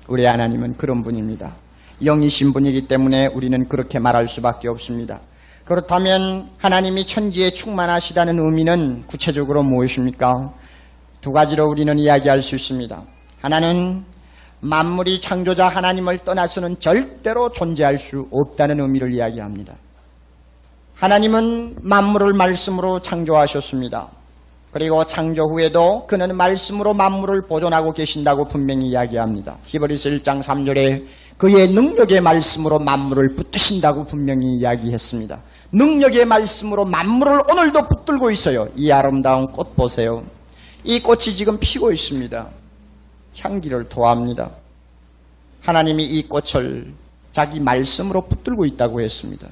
[0.09, 1.53] 우리 하나님은 그런 분입니다.
[2.03, 5.21] 영이신 분이기 때문에 우리는 그렇게 말할 수밖에 없습니다.
[5.65, 10.51] 그렇다면 하나님이 천지에 충만하시다는 의미는 구체적으로 무엇입니까?
[11.21, 13.03] 두 가지로 우리는 이야기할 수 있습니다.
[13.41, 14.03] 하나는
[14.61, 19.75] 만물이 창조자 하나님을 떠나서는 절대로 존재할 수 없다는 의미를 이야기합니다.
[20.95, 24.09] 하나님은 만물을 말씀으로 창조하셨습니다.
[24.71, 29.57] 그리고 창조 후에도 그는 말씀으로 만물을 보존하고 계신다고 분명히 이야기합니다.
[29.65, 31.05] 히브리서 1장 3절에
[31.37, 35.39] 그의 능력의 말씀으로 만물을 붙드신다고 분명히 이야기했습니다.
[35.71, 38.67] 능력의 말씀으로 만물을 오늘도 붙들고 있어요.
[38.75, 40.23] 이 아름다운 꽃 보세요.
[40.83, 42.47] 이 꽃이 지금 피고 있습니다.
[43.39, 44.51] 향기를 토합니다.
[45.61, 46.93] 하나님이 이 꽃을
[47.31, 49.47] 자기 말씀으로 붙들고 있다고 했습니다.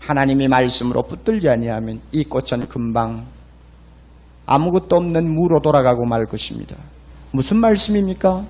[0.00, 3.26] 하나님이 말씀으로 붙들지 아니하면 이 꽃은 금방
[4.48, 6.74] 아무것도 없는 무로 돌아가고 말 것입니다.
[7.32, 8.46] 무슨 말씀입니까?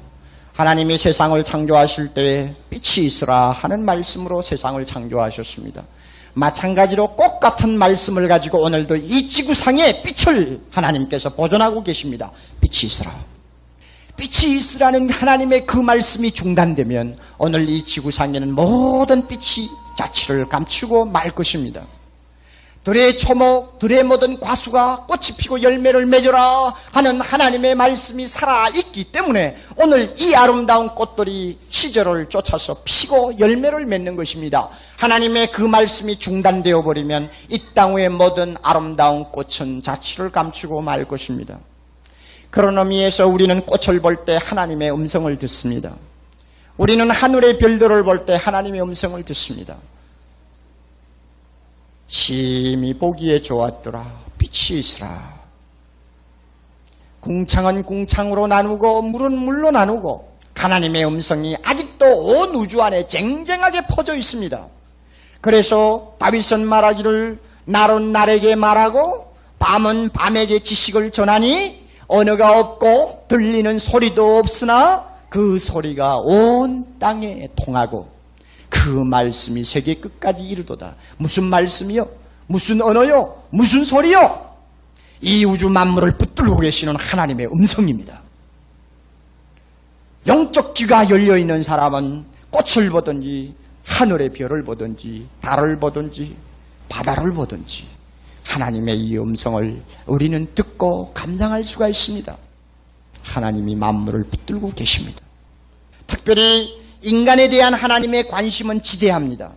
[0.55, 5.83] 하나님이 세상을 창조하실 때 빛이 있으라 하는 말씀으로 세상을 창조하셨습니다.
[6.35, 12.31] 마찬가지로 꽃 같은 말씀을 가지고 오늘도 이 지구상에 빛을 하나님께서 보존하고 계십니다.
[12.61, 13.13] 빛이 있으라.
[14.17, 21.83] 빛이 있으라는 하나님의 그 말씀이 중단되면 오늘 이 지구상에는 모든 빛이 자취를 감추고 말 것입니다.
[22.89, 30.15] 들의 초목, 들의 모든 과수가 꽃이 피고 열매를 맺어라 하는 하나님의 말씀이 살아있기 때문에 오늘
[30.17, 34.71] 이 아름다운 꽃들이 시절을 쫓아서 피고 열매를 맺는 것입니다.
[34.97, 41.59] 하나님의 그 말씀이 중단되어 버리면 이땅 위의 모든 아름다운 꽃은 자취를 감추고 말 것입니다.
[42.49, 45.95] 그런 의미에서 우리는 꽃을 볼 때 하나님의 음성을 듣습니다.
[46.79, 49.77] 우리는 하늘의 별들을 볼 때 하나님의 음성을 듣습니다.
[52.09, 54.05] 심히 보기에 좋았더라.
[54.39, 55.39] 빛이 있으라.
[57.21, 64.67] 궁창은 궁창으로 나누고 물은 물로 나누고 하나님의 음성이 아직도 온 우주 안에 쟁쟁하게 퍼져 있습니다.
[65.41, 75.07] 그래서 다윗은 말하기를 날은 날에게 말하고 밤은 밤에게 지식을 전하니 언어가 없고 들리는 소리도 없으나
[75.29, 78.18] 그 소리가 온 땅에 통하고
[78.69, 80.95] 그 말씀이 세계 끝까지 이르도다.
[81.17, 82.09] 무슨 말씀이요?
[82.47, 83.43] 무슨 언어요?
[83.51, 84.47] 무슨 소리요?
[85.21, 88.21] 이 우주 만물을 붙들고 계시는 하나님의 음성입니다.
[90.27, 93.55] 영적 귀가 열려 있는 사람은 꽃을 보든지
[93.85, 96.37] 하늘의 별을 보든지 달을 보든지
[96.89, 97.87] 바다를 보든지
[98.45, 102.37] 하나님의 이 음성을 우리는 듣고 감상할 수가 있습니다.
[103.23, 105.21] 하나님이 만물을 붙들고 계십니다.
[106.07, 109.53] 특별히 인간에 대한 하나님의 관심은 지대합니다.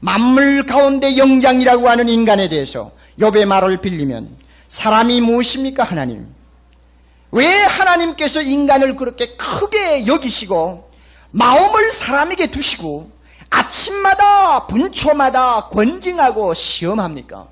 [0.00, 4.36] 만물 가운데 영장이라고 하는 인간에 대해서 욥의 말을 빌리면
[4.68, 6.26] 사람이 무엇입니까 하나님?
[7.30, 10.90] 왜 하나님께서 인간을 그렇게 크게 여기시고
[11.30, 13.10] 마음을 사람에게 두시고
[13.48, 17.48] 아침마다 분초마다 권징하고 시험합니까?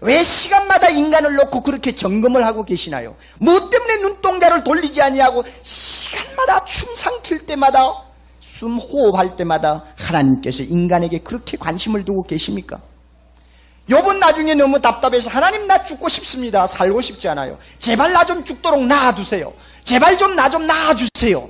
[0.00, 3.14] 왜 시간마다 인간을 놓고 그렇게 점검을 하고 계시나요?
[3.38, 7.80] 뭐 때문에 눈동자를 돌리지 아니하고 시간마다 춤상 칠 때마다
[8.62, 12.78] 숨 호흡할 때마다 하나님께서 인간에게 그렇게 관심을 두고 계십니까?
[13.90, 16.68] 요번 나중에 너무 답답해서 하나님 나 죽고 싶습니다.
[16.68, 17.58] 살고 싶지 않아요.
[17.80, 19.52] 제발 나 좀 죽도록 낳아주세요.
[19.82, 21.48] 제발 좀 나 좀 낳아주세요.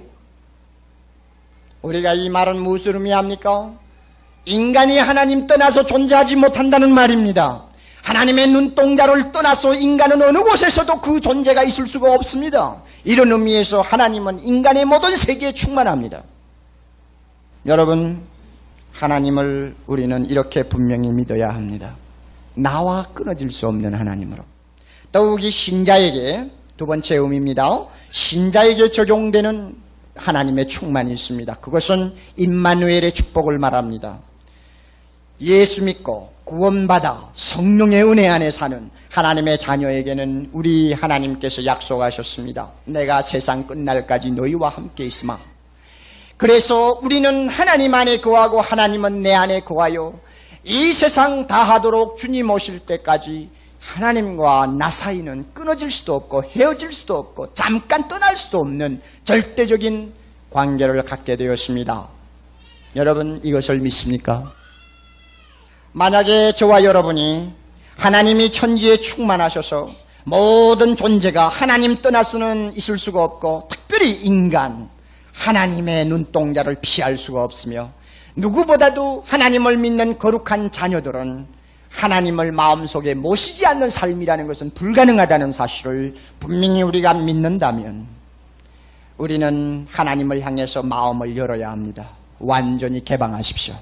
[1.82, 3.72] 우리가 이 말은 무엇을 의미합니까?
[4.46, 7.64] 인간이 하나님 떠나서 존재하지 못한다는 말입니다.
[8.04, 12.80] 하나님의 눈동자를 떠나서 인간은 어느 곳에서도 그 존재가 있을 수가 없습니다.
[13.04, 16.22] 이런 의미에서 하나님은 인간의 모든 세계에 충만합니다.
[17.66, 18.20] 여러분,
[18.92, 21.94] 하나님을 우리는 이렇게 분명히 믿어야 합니다.
[22.54, 24.42] 나와 끊어질 수 없는 하나님으로
[25.12, 27.86] 더욱이 신자에게 두 번째 의미입니다.
[28.10, 29.76] 신자에게 적용되는
[30.16, 31.54] 하나님의 충만이 있습니다.
[31.56, 34.18] 그것은 임마누엘의 축복을 말합니다.
[35.40, 42.70] 예수 믿고 구원받아 성령의 은혜 안에 사는 하나님의 자녀에게는 우리 하나님께서 약속하셨습니다.
[42.84, 45.51] 내가 세상 끝날까지 너희와 함께 있으마.
[46.42, 50.12] 그래서 우리는 하나님 안에 거하고 하나님은 내 안에 거하여
[50.64, 57.54] 이 세상 다하도록 주님 오실 때까지 하나님과 나 사이는 끊어질 수도 없고 헤어질 수도 없고
[57.54, 60.14] 잠깐 떠날 수도 없는 절대적인
[60.50, 62.08] 관계를 갖게 되었습니다.
[62.96, 64.52] 여러분 이것을 믿습니까?
[65.92, 67.52] 만약에 저와 여러분이
[67.94, 69.90] 하나님이 천지에 충만하셔서
[70.24, 74.90] 모든 존재가 하나님 떠나서는 있을 수가 없고 특별히 인간
[75.32, 77.90] 하나님의 눈동자를 피할 수가 없으며
[78.36, 81.46] 누구보다도 하나님을 믿는 거룩한 자녀들은
[81.90, 88.06] 하나님을 마음속에 모시지 않는 삶이라는 것은 불가능하다는 사실을 분명히 우리가 믿는다면
[89.18, 92.08] 우리는 하나님을 향해서 마음을 열어야 합니다.
[92.38, 93.74] 완전히 개방하십시오.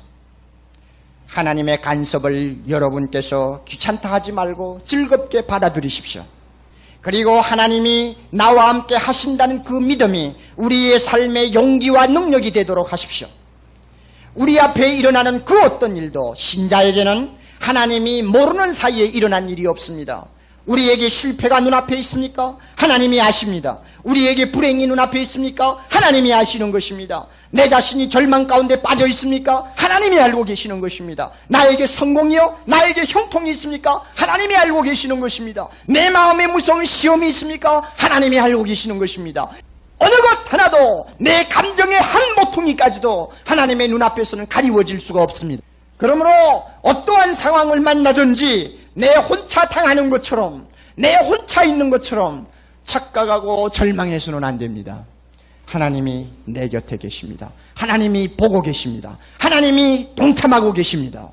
[1.29, 6.25] 하나님의 간섭을 여러분께서 귀찮다 하지 말고 즐겁게 받아들이십시오.
[7.01, 13.29] 그리고 하나님이 나와 함께 하신다는 그 믿음이 우리의 삶의 용기와 능력이 되도록 하십시오.
[14.35, 20.27] 우리 앞에 일어나는 그 어떤 일도 신자에게는 하나님이 모르는 사이에 일어난 일이 없습니다.
[20.67, 22.57] 우리에게 실패가 눈앞에 있습니까?
[22.77, 23.79] 하나님이 아십니다.
[24.03, 25.79] 우리에게 불행이 눈앞에 있습니까?
[25.89, 27.27] 하나님이 아시는 것입니다.
[27.51, 29.71] 내 자신이 절망 가운데 빠져 있습니까?
[29.77, 31.31] 하나님이 알고 계시는 것입니다.
[31.49, 32.61] 나에게 성공이요?
[32.67, 34.03] 나에게 형통이 있습니까?
[34.15, 35.69] 하나님이 알고 계시는 것입니다.
[35.87, 37.83] 내 마음에 무서운 시험이 있습니까?
[37.97, 39.51] 하나님이 알고 계시는 것입니다.
[39.99, 45.63] 어느 것 하나도 내 감정의 한 모퉁이까지도 하나님의 눈앞에서는 가리워질 수가 없습니다.
[45.99, 46.31] 그러므로
[46.81, 50.67] 어떠한 상황을 만나든지 내 혼자 당하는 것처럼
[50.97, 52.47] 내 혼자 있는 것처럼
[52.85, 55.05] 착각하고 절망해서는 안 됩니다.
[55.67, 57.51] 하나님이 내 곁에 계십니다.
[57.75, 59.19] 하나님이 보고 계십니다.
[59.39, 61.31] 하나님이 동참하고 계십니다.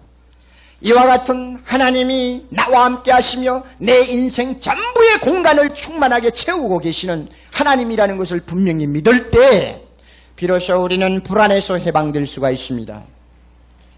[0.82, 8.42] 이와 같은 하나님이 나와 함께 하시며 내 인생 전부의 공간을 충만하게 채우고 계시는 하나님이라는 것을
[8.42, 9.82] 분명히 믿을 때
[10.36, 13.04] 비로소 우리는 불안에서 해방될 수가 있습니다.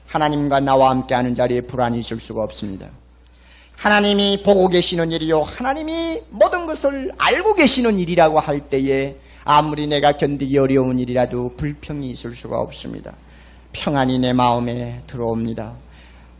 [0.07, 2.87] 하나님과 나와 함께 하는 자리에 불안이 있을 수가 없습니다.
[3.79, 5.39] 하나님이 보고 계시는 일이요.
[5.39, 9.15] 하나님이 모든 것을 알고 계시는 일이라고 할 때에
[9.45, 13.13] 아무리 내가 견디기 어려운 일이라도 불평이 있을 수가 없습니다.
[13.71, 15.71] 평안이 내 마음에 들어옵니다.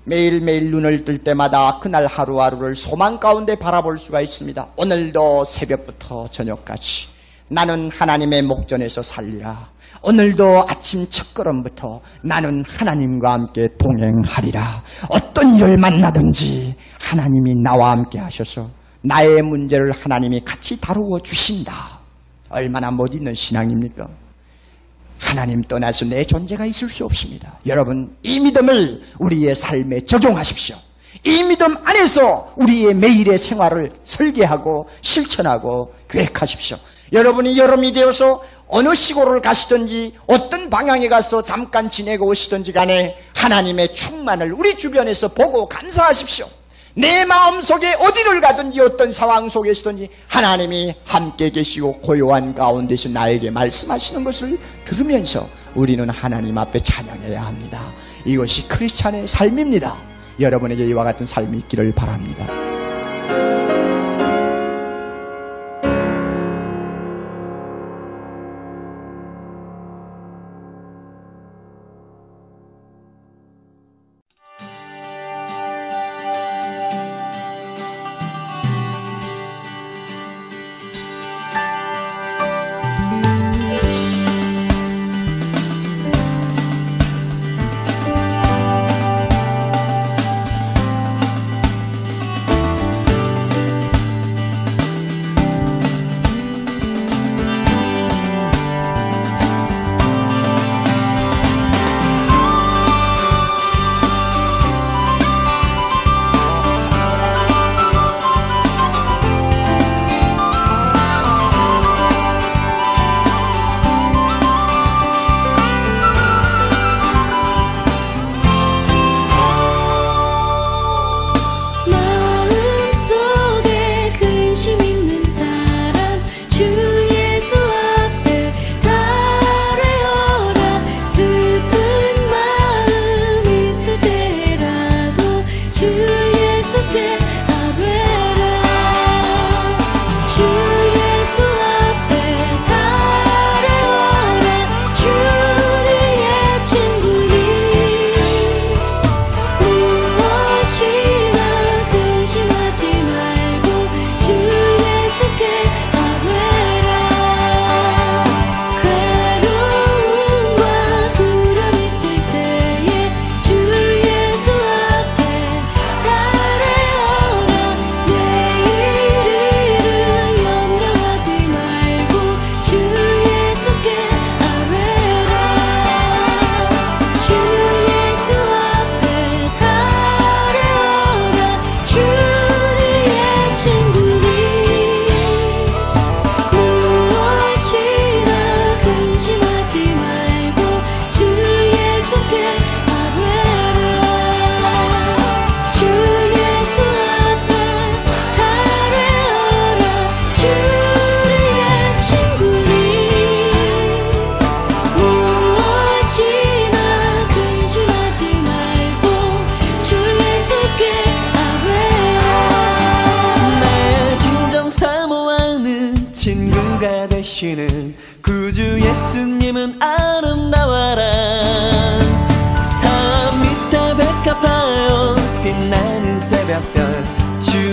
[0.03, 4.71] 매일매일 눈을 뜰 때마다 그날 하루하루를 소망 가운데 바라볼 수가 있습니다.
[4.75, 7.07] 오늘도 새벽부터 저녁까지
[7.47, 9.69] 나는 하나님의 목전에서 살리라.
[10.01, 14.83] 오늘도 아침 첫걸음부터 나는 하나님과 함께 동행하리라.
[15.09, 18.69] 어떤 일을 만나든지 하나님이 나와 함께 하셔서
[19.01, 21.99] 나의 문제를 하나님이 같이 다루어 주신다.
[22.49, 24.07] 얼마나 못 있는 신앙입니까?
[25.19, 27.59] 하나님 떠나서 내 존재가 있을 수 없습니다.
[27.67, 30.77] 여러분, 이 믿음을 우리의 삶에 적용하십시오.
[31.25, 36.77] 이 믿음 안에서 우리의 매일의 생활을 설계하고 실천하고 계획하십시오.
[37.11, 44.53] 여러분이 여름이 되어서 어느 시골을 가시든지 어떤 방향에 가서 잠깐 지내고 오시든지 간에 하나님의 충만을
[44.53, 46.45] 우리 주변에서 보고 감사하십시오.
[46.95, 53.51] 내 마음 속에 어디를 가든지 어떤 상황 속에 있든지 하나님이 함께 계시고 고요한 가운데서 나에게
[53.51, 57.79] 말씀하시는 것을 들으면서 우리는 하나님 앞에 찬양해야 합니다.
[58.25, 59.97] 이것이 크리스찬의 삶입니다.
[60.39, 62.78] 여러분에게 이와 같은 삶이 있기를 바랍니다.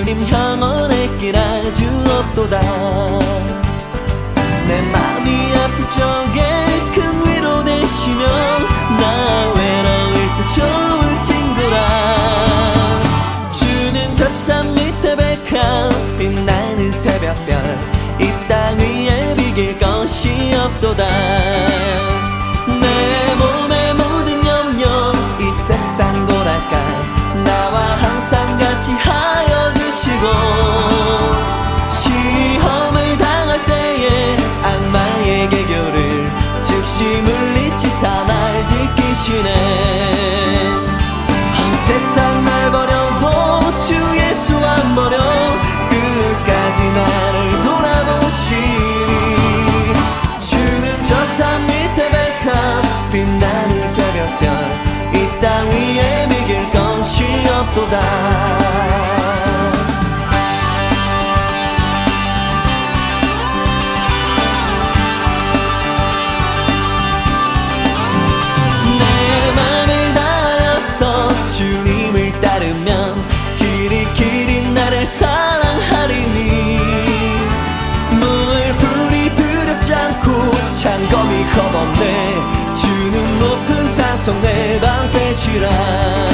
[0.07, 2.61] 주님 영원의 길 아주 없도다.
[4.69, 8.25] 내 마음이 아플 적에 큰 위로 되시며
[9.01, 11.81] 나 외로울 때 좋은 친구라.
[13.51, 17.77] 주는 저산 밑에 백합 빛나는 새벽별
[18.21, 21.05] 이 땅 위에 비길 것이 없도다
[41.87, 45.17] 세상 날 버려도 주 예수 안 버려
[45.89, 48.67] 끝까지 나를 돌아보시니
[50.41, 52.83] 주는 저 산 밑에 백합
[53.13, 54.47] 빛나는 새벽별
[55.15, 58.01] 이 땅 위에 비길 것이 없도다
[84.27, 86.26] 성내 방패시라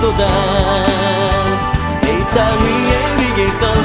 [0.00, 0.26] 없도다
[2.02, 3.84] 이땅 위에 비길 것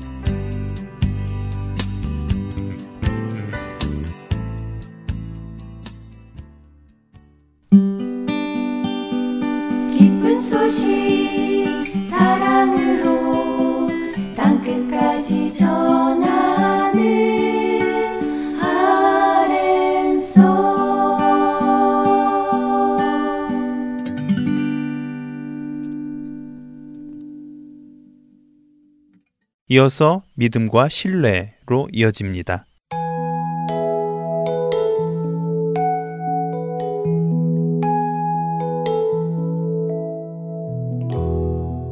[29.76, 32.66] 이어서 믿음과 신뢰로 이어집니다.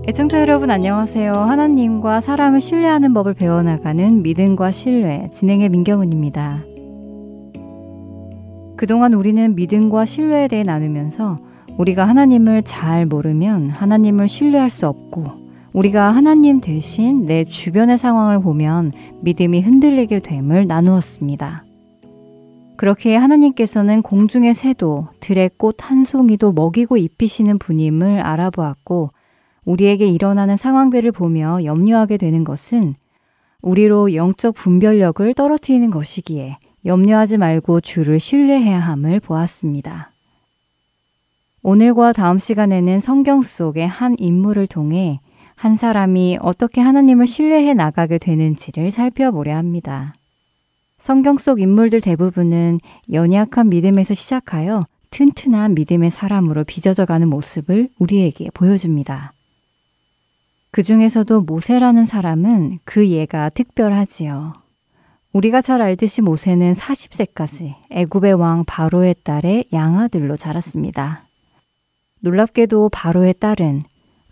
[0.07, 1.33] 애청자 여러분 안녕하세요.
[1.33, 6.63] 하나님과 사람을 신뢰하는 법을 배워나가는 믿음과 신뢰 진행의 민경은입니다.
[8.77, 11.35] 그동안 우리는 믿음과 신뢰에 대해 나누면서
[11.77, 15.42] 우리가 하나님을 잘 모르면 하나님을 신뢰할 수 없고
[15.73, 21.65] 우리가 하나님 대신 내 주변의 상황을 보면 믿음이 흔들리게 됨을 나누었습니다.
[22.77, 29.11] 그렇게 하나님께서는 공중의 새도 들의 꽃 한 송이도 먹이고 입히시는 분임을 알아보았고
[29.65, 32.95] 우리에게 일어나는 상황들을 보며 염려하게 되는 것은
[33.61, 40.11] 우리로 영적 분별력을 떨어뜨리는 것이기에 염려하지 말고 주를 신뢰해야 함을 보았습니다.
[41.61, 45.21] 오늘과 다음 시간에는 성경 속의 한 인물을 통해
[45.55, 50.13] 한 사람이 어떻게 하나님을 신뢰해 나가게 되는지를 살펴보려 합니다.
[50.97, 52.79] 성경 속 인물들 대부분은
[53.11, 59.33] 연약한 믿음에서 시작하여 튼튼한 믿음의 사람으로 빚어져 가는 모습을 우리에게 보여줍니다.
[60.71, 64.53] 그 중에서도 모세라는 사람은 그 예가 특별하지요.
[65.33, 71.27] 우리가 잘 알듯이 모세는 40세까지 애굽의 왕 바로의 딸의 양아들로 자랐습니다.
[72.21, 73.83] 놀랍게도 바로의 딸은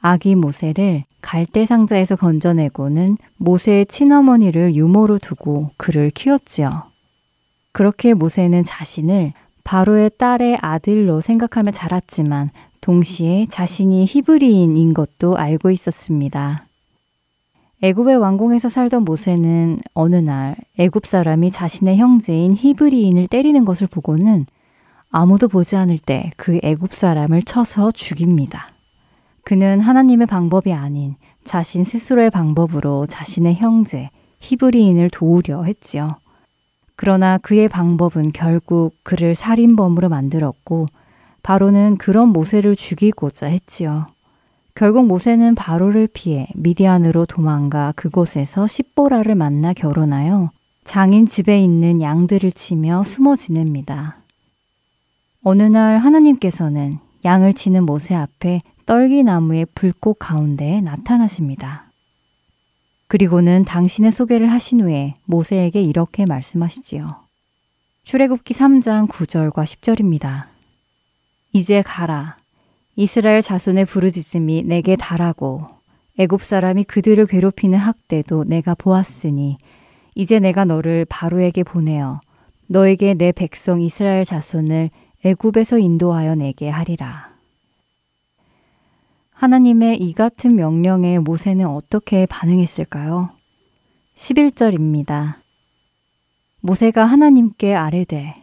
[0.02, 6.84] 아기 모세를 갈대 상자에서 건져내고는 모세의 친어머니를 유모로 두고 그를 키웠지요.
[7.72, 9.34] 그렇게 모세는 자신을
[9.64, 12.49] 바로의 딸의 아들로 생각하며 자랐지만
[12.82, 16.66] 동시에 자신이 히브리인인 것도 알고 있었습니다.
[17.84, 24.47] 애굽의 왕궁에서 살던 모세는 어느 날 애굽 사람이 자신의 형제인 히브리인을 때리는 것을 보고는
[25.12, 28.70] 아무도 보지 않을 때 그 애굽 사람을 쳐서 죽입니다.
[29.44, 36.18] 그는 하나님의 방법이 아닌 자신 스스로의 방법으로 자신의 형제 히브리인을 도우려 했지요.
[36.96, 40.88] 그러나 그의 방법은 결국 그를 살인범으로 만들었고
[41.44, 44.06] 바로는 그런 모세를 죽이고자 했지요.
[44.76, 50.52] 결국 모세는 바로를 피해 미디안으로 도망가 그곳에서 십보라를 만나 결혼하여
[50.84, 54.18] 장인 집에 있는 양들을 치며 숨어 지냅니다.
[55.44, 61.92] 어느 날 하나님께서는 양을 치는 모세 앞에 떨기나무의 불꽃 가운데 나타나십니다.
[63.08, 67.18] 그리고는 당신의 소개를 하신 후에 모세에게 이렇게 말씀하시지요.
[68.04, 70.46] 출애굽기 3장 9절과 10절입니다.
[71.54, 72.38] 이제 가라.
[72.96, 75.68] 이스라엘 자손의 부르짖음이 내게 달하고
[76.20, 79.58] 애굽 사람이 그들을 괴롭히는 학대도 내가 보았으니
[80.16, 82.20] 이제 내가 너를 바로에게 보내어
[82.68, 84.90] 너에게 내 백성 이스라엘 자손을
[85.26, 87.31] 애굽에서 인도하여 내게 하리라.
[89.42, 93.32] 하나님의 이 같은 명령에 모세는 어떻게 반응했을까요?
[94.14, 95.38] 11절입니다.
[96.60, 98.36] 모세가 하나님께 아뢰되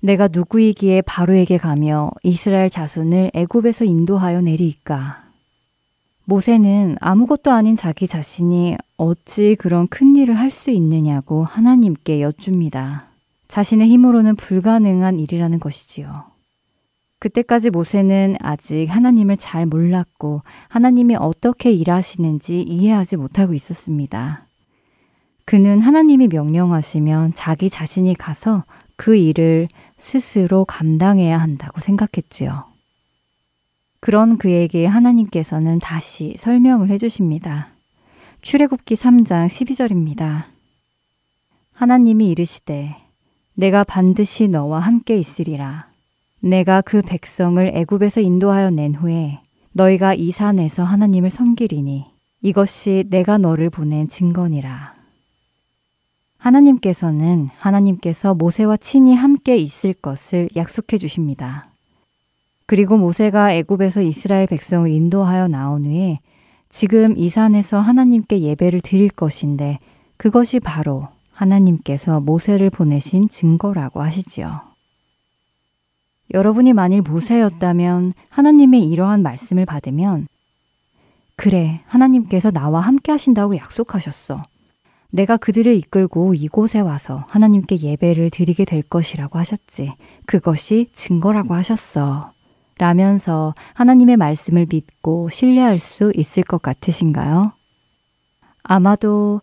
[0.00, 5.22] 내가 누구이기에 바로에게 가며 이스라엘 자손을 애굽에서 인도하여 내리이까.
[6.24, 13.08] 모세는 아무것도 아닌 자기 자신이 어찌 그런 큰 일을 할 수 있느냐고 하나님께 여쭙니다.
[13.48, 16.37] 자신의 힘으로는 불가능한 일이라는 것이지요.
[17.18, 24.46] 그때까지 모세는 아직 하나님을 잘 몰랐고 하나님이 어떻게 일하시는지 이해하지 못하고 있었습니다.
[25.44, 28.64] 그는 하나님이 명령하시면 자기 자신이 가서
[28.96, 32.64] 그 일을 스스로 감당해야 한다고 생각했지요.
[34.00, 37.68] 그런 그에게 하나님께서는 다시 설명을 해주십니다.
[38.42, 40.44] 출애굽기 3장 12절입니다.
[41.72, 42.96] 하나님이 이르시되
[43.54, 45.87] 내가 반드시 너와 함께 있으리라.
[46.40, 49.40] 내가 그 백성을 애굽에서 인도하여 낸 후에
[49.72, 52.06] 너희가 이 산에서 하나님을 섬기리니
[52.42, 54.94] 이것이 내가 너를 보낸 증거니라.
[56.38, 61.64] 하나님께서는 하나님께서 모세와 친히 함께 있을 것을 약속해 주십니다.
[62.66, 66.20] 그리고 모세가 애굽에서 이스라엘 백성을 인도하여 나온 후에
[66.68, 69.78] 지금 이 산에서 하나님께 예배를 드릴 것인데
[70.16, 74.67] 그것이 바로 하나님께서 모세를 보내신 증거라고 하시지요.
[76.32, 80.28] 여러분이 만일 모세였다면 하나님의 이러한 말씀을 받으면
[81.36, 84.42] 그래, 하나님께서 나와 함께 하신다고 약속하셨어.
[85.10, 89.94] 내가 그들을 이끌고 이곳에 와서 하나님께 예배를 드리게 될 것이라고 하셨지.
[90.26, 92.32] 그것이 증거라고 하셨어.
[92.76, 97.52] 라면서 하나님의 말씀을 믿고 신뢰할 수 있을 것 같으신가요?
[98.64, 99.40] 아마도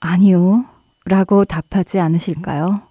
[0.00, 0.64] 아니요.
[1.04, 2.82] 라고 답하지 않으실까요?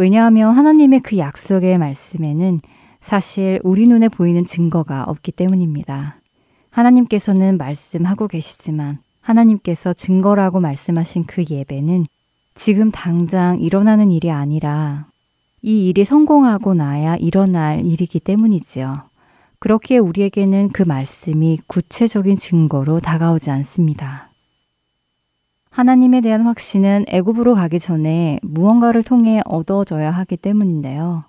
[0.00, 2.62] 왜냐하면 하나님의 그 약속의 말씀에는
[3.02, 6.16] 사실 우리 눈에 보이는 증거가 없기 때문입니다.
[6.70, 12.06] 하나님께서는 말씀하고 계시지만 하나님께서 증거라고 말씀하신 그 예배는
[12.54, 15.06] 지금 당장 일어나는 일이 아니라
[15.60, 19.02] 이 일이 성공하고 나야 일어날 일이기 때문이지요.
[19.58, 24.29] 그렇기에 우리에게는 그 말씀이 구체적인 증거로 다가오지 않습니다.
[25.70, 31.24] 하나님에 대한 확신은 애굽으로 가기 전에 무언가를 통해 얻어져야 하기 때문인데요.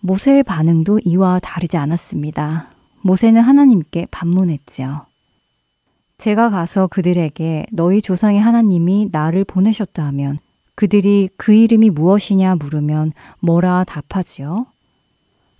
[0.00, 2.70] 모세의 반응도 이와 다르지 않았습니다.
[3.00, 5.06] 모세는 하나님께 반문했지요.
[6.18, 10.38] 제가 가서 그들에게 너희 조상의 하나님이 나를 보내셨다 하면
[10.74, 14.66] 그들이 그 이름이 무엇이냐 물으면 뭐라 답하지요?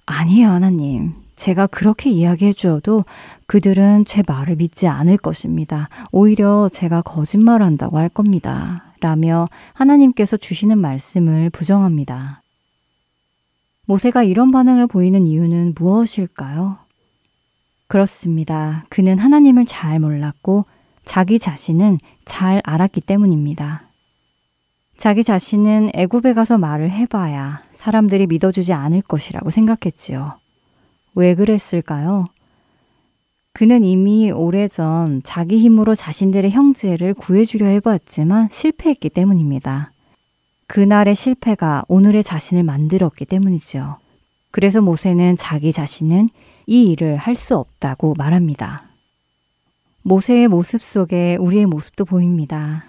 [0.07, 1.24] 아니에요, 하나님.
[1.37, 3.05] 제가 그렇게 이야기해 주어도
[3.47, 5.89] 그들은 제 말을 믿지 않을 것입니다.
[6.12, 8.93] 오히려 제가 거짓말한다고 할 겁니다.
[9.01, 12.43] 라며 하나님께서 주시는 말씀을 부정합니다.
[13.87, 16.78] 모세가 이런 반응을 보이는 이유는 무엇일까요?
[17.87, 18.87] 그렇습니다.
[18.89, 20.64] 그는 하나님을 잘 몰랐고
[21.05, 23.91] 자기 자신은 잘 알았기 때문입니다.
[24.97, 30.39] 자기 자신은 애굽에 가서 말을 해봐야 사람들이 믿어주지 않을 것이라고 생각했지요.
[31.15, 32.27] 왜 그랬을까요?
[33.53, 39.93] 그는 이미 오래전 자기 힘으로 자신들의 형제를 구해주려 해봤지만 실패했기 때문입니다.
[40.67, 43.99] 그날의 실패가 오늘의 자신을 만들었기 때문이죠.
[44.51, 46.29] 그래서 모세는 자기 자신은
[46.67, 48.89] 이 일을 할 수 없다고 말합니다.
[50.03, 52.85] 모세의 모습 속에 우리의 모습도 보입니다.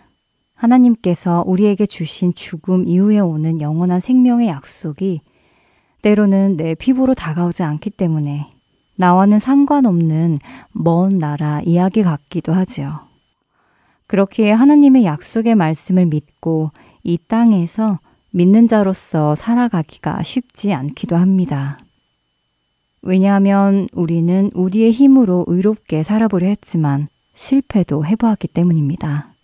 [0.55, 5.21] 하나님께서 우리에게 주신 죽음 이후에 오는 영원한 생명의 약속이
[6.05, 8.51] 때로는 내 피부로 다가오지 않기 때문에
[8.95, 10.37] 나와는 상관없는
[10.71, 12.99] 먼 나라 이야기 같기도 하지요.
[14.05, 16.69] 그렇기에 하나님의 약속의 말씀을 믿고
[17.03, 17.97] 이 땅에서
[18.29, 21.79] 믿는 자로서 살아가기가 쉽지 않기도 합니다.
[23.01, 29.34] 왜냐하면 우리는 우리의 힘으로 의롭게 살아보려 했지만 실패도 해보았기 때문입니다.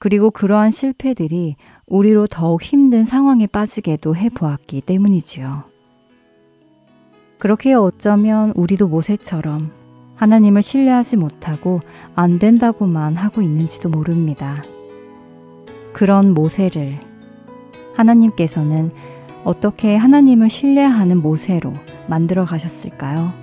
[0.00, 5.64] 그리고 그러한 실패들이 우리로 더욱 힘든 상황에 빠지게도 해 보았기 때문이지요.
[7.38, 9.70] 그렇게 어쩌면 우리도 모세처럼
[10.16, 11.80] 하나님을 신뢰하지 못하고
[12.14, 14.64] 안 된다고만 하고 있는지도 모릅니다.
[15.92, 16.98] 그런 모세를
[17.94, 18.90] 하나님께서는
[19.44, 21.74] 어떻게 하나님을 신뢰하는 모세로
[22.06, 23.34] 만들어 가셨을까요?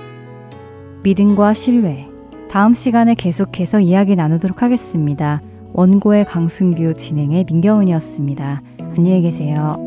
[1.03, 2.07] 믿음과 신뢰.
[2.49, 5.41] 다음 시간에 계속해서 이야기 나누도록 하겠습니다.
[5.77, 8.63] 원고의 강순규 진행의 민경은이었습니다.
[8.97, 9.86] 안녕히 계세요.